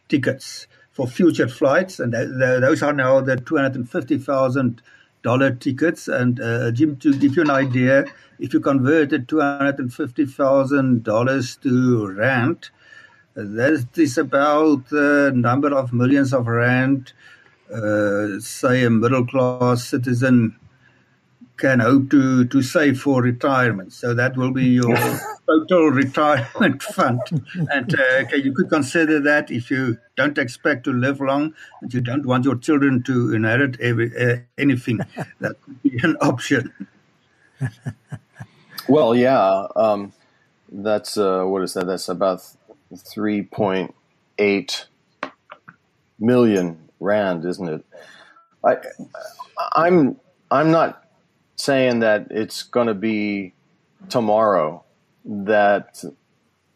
tickets 0.09 0.68
for 0.92 1.09
future 1.09 1.49
flights, 1.49 1.99
and 1.99 2.12
th- 2.12 2.29
th- 2.29 2.61
those 2.61 2.81
are 2.83 2.92
now 2.92 3.20
the 3.20 3.37
$250,000 3.37 5.61
tickets. 5.61 6.07
And 6.09 6.40
uh, 6.40 6.70
Jim, 6.70 6.96
to 6.99 7.18
give 7.18 7.35
you 7.37 7.42
an 7.42 7.51
idea, 7.51 8.05
if 8.38 8.55
you 8.55 8.61
converted 8.61 9.27
$250,000 9.29 11.62
to 11.62 12.07
rand, 12.09 12.70
that 13.35 13.88
is 13.96 14.16
about 14.16 14.88
the 14.88 15.33
number 15.35 15.75
of 15.75 15.92
millions 15.92 16.33
of 16.33 16.46
rand, 16.46 17.12
uh, 17.75 18.38
say 18.38 18.85
a 18.85 18.90
middle 18.90 19.27
class 19.27 19.85
citizen 19.85 20.55
can 21.57 21.81
hope 21.81 22.11
to, 22.11 22.45
to 22.45 22.62
save 22.62 23.01
for 23.01 23.23
retirement. 23.23 23.92
So 23.92 24.14
that 24.14 24.37
will 24.37 24.51
be 24.51 24.64
your 24.64 24.97
total 25.47 25.88
retirement 25.90 26.83
fund. 26.95 27.21
And 27.71 27.99
uh, 27.99 28.23
okay, 28.23 28.37
you 28.37 28.53
could 28.53 28.69
consider 28.69 29.21
that 29.21 29.51
if 29.51 29.71
you 29.71 29.99
don't 30.16 30.38
expect 30.38 30.85
to 30.85 30.92
live 30.92 31.21
long 31.21 31.55
and 31.81 31.92
you 31.92 32.01
don't 32.01 32.27
want 32.27 32.45
your 32.45 32.57
children 32.57 33.03
to 33.05 33.35
inherit 33.35 33.81
every, 33.81 34.12
uh, 34.16 34.38
anything, 34.59 34.99
that 35.40 35.61
could 35.62 35.83
be 35.83 35.99
an 36.03 36.16
option. 36.21 36.73
well, 38.88 39.14
yeah. 39.14 39.66
Um, 39.77 40.12
that's, 40.71 41.16
uh, 41.16 41.45
what 41.45 41.62
is 41.62 41.75
that? 41.75 41.87
That's 41.87 42.09
about 42.09 42.42
3.8 42.92 44.85
million 46.19 46.88
rand, 47.01 47.45
isn't 47.45 47.69
it? 47.69 47.85
I, 48.64 48.77
I'm 49.75 50.16
I'm 50.51 50.71
not 50.71 51.06
saying 51.57 52.01
that 52.01 52.29
it's 52.31 52.62
going 52.62 52.87
to 52.87 52.95
be 52.95 53.55
tomorrow 54.09 54.85
that 55.25 56.05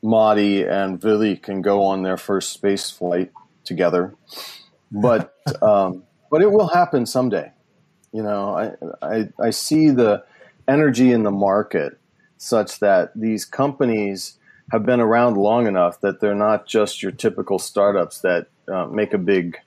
Mati 0.02 0.64
and 0.64 1.00
Vili 1.00 1.36
can 1.36 1.62
go 1.62 1.84
on 1.84 2.02
their 2.02 2.16
first 2.16 2.52
space 2.52 2.90
flight 2.90 3.30
together, 3.64 4.14
but 4.90 5.34
um, 5.62 6.04
but 6.30 6.42
it 6.42 6.50
will 6.50 6.68
happen 6.68 7.06
someday. 7.06 7.52
You 8.12 8.22
know, 8.22 8.56
I, 8.56 8.72
I 9.02 9.28
I 9.38 9.50
see 9.50 9.90
the 9.90 10.24
energy 10.66 11.12
in 11.12 11.22
the 11.22 11.30
market 11.30 11.98
such 12.38 12.80
that 12.80 13.12
these 13.14 13.44
companies 13.44 14.38
have 14.72 14.86
been 14.86 15.00
around 15.00 15.36
long 15.36 15.66
enough 15.66 16.00
that 16.00 16.20
they're 16.20 16.34
not 16.34 16.66
just 16.66 17.02
your 17.02 17.12
typical 17.12 17.58
startups 17.58 18.20
that 18.20 18.46
uh, 18.72 18.86
make 18.86 19.12
a 19.12 19.18
big 19.18 19.58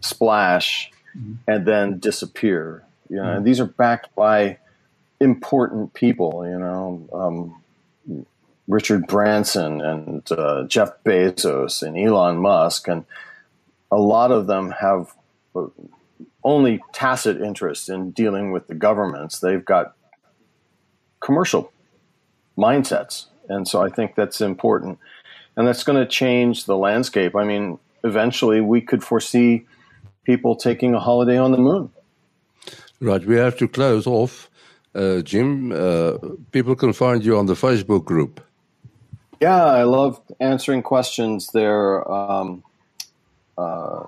splash 0.00 0.90
mm-hmm. 1.16 1.34
and 1.48 1.66
then 1.66 1.98
disappear. 1.98 2.84
You 3.08 3.16
know, 3.16 3.22
mm-hmm. 3.22 3.44
these 3.44 3.58
are 3.58 3.66
backed 3.66 4.14
by 4.14 4.58
important 5.20 5.94
people. 5.94 6.46
You 6.48 6.58
know, 6.58 7.08
um, 7.12 8.24
Richard 8.66 9.06
Branson 9.06 9.80
and 9.80 10.30
uh, 10.32 10.64
Jeff 10.64 10.90
Bezos 11.04 11.82
and 11.82 11.96
Elon 11.98 12.38
Musk, 12.38 12.88
and 12.88 13.04
a 13.90 13.98
lot 13.98 14.30
of 14.30 14.46
them 14.46 14.70
have 14.70 15.12
only 16.44 16.80
tacit 16.92 17.40
interest 17.40 17.88
in 17.88 18.12
dealing 18.12 18.52
with 18.52 18.66
the 18.68 18.74
governments. 18.74 19.40
They've 19.40 19.64
got 19.64 19.94
commercial 21.20 21.72
mindsets, 22.56 23.26
and 23.48 23.66
so 23.66 23.82
I 23.82 23.88
think 23.88 24.14
that's 24.14 24.40
important, 24.40 24.98
and 25.56 25.66
that's 25.66 25.82
going 25.82 25.98
to 25.98 26.06
change 26.06 26.64
the 26.64 26.76
landscape. 26.76 27.34
I 27.34 27.44
mean, 27.44 27.78
eventually, 28.04 28.60
we 28.60 28.80
could 28.80 29.02
foresee 29.02 29.66
people 30.24 30.54
taking 30.56 30.94
a 30.94 31.00
holiday 31.00 31.36
on 31.36 31.52
the 31.52 31.58
moon. 31.58 31.90
Right, 33.00 33.24
we 33.24 33.36
have 33.36 33.56
to 33.58 33.66
close 33.66 34.06
off. 34.06 34.49
Uh, 34.94 35.22
Jim, 35.22 35.72
uh, 35.72 36.18
people 36.50 36.74
can 36.74 36.92
find 36.92 37.24
you 37.24 37.38
on 37.38 37.46
the 37.46 37.54
Facebook 37.54 38.04
group. 38.04 38.40
Yeah, 39.40 39.64
I 39.64 39.84
love 39.84 40.20
answering 40.40 40.82
questions 40.82 41.48
there 41.52 42.06
um, 42.10 42.62
uh, 43.56 44.04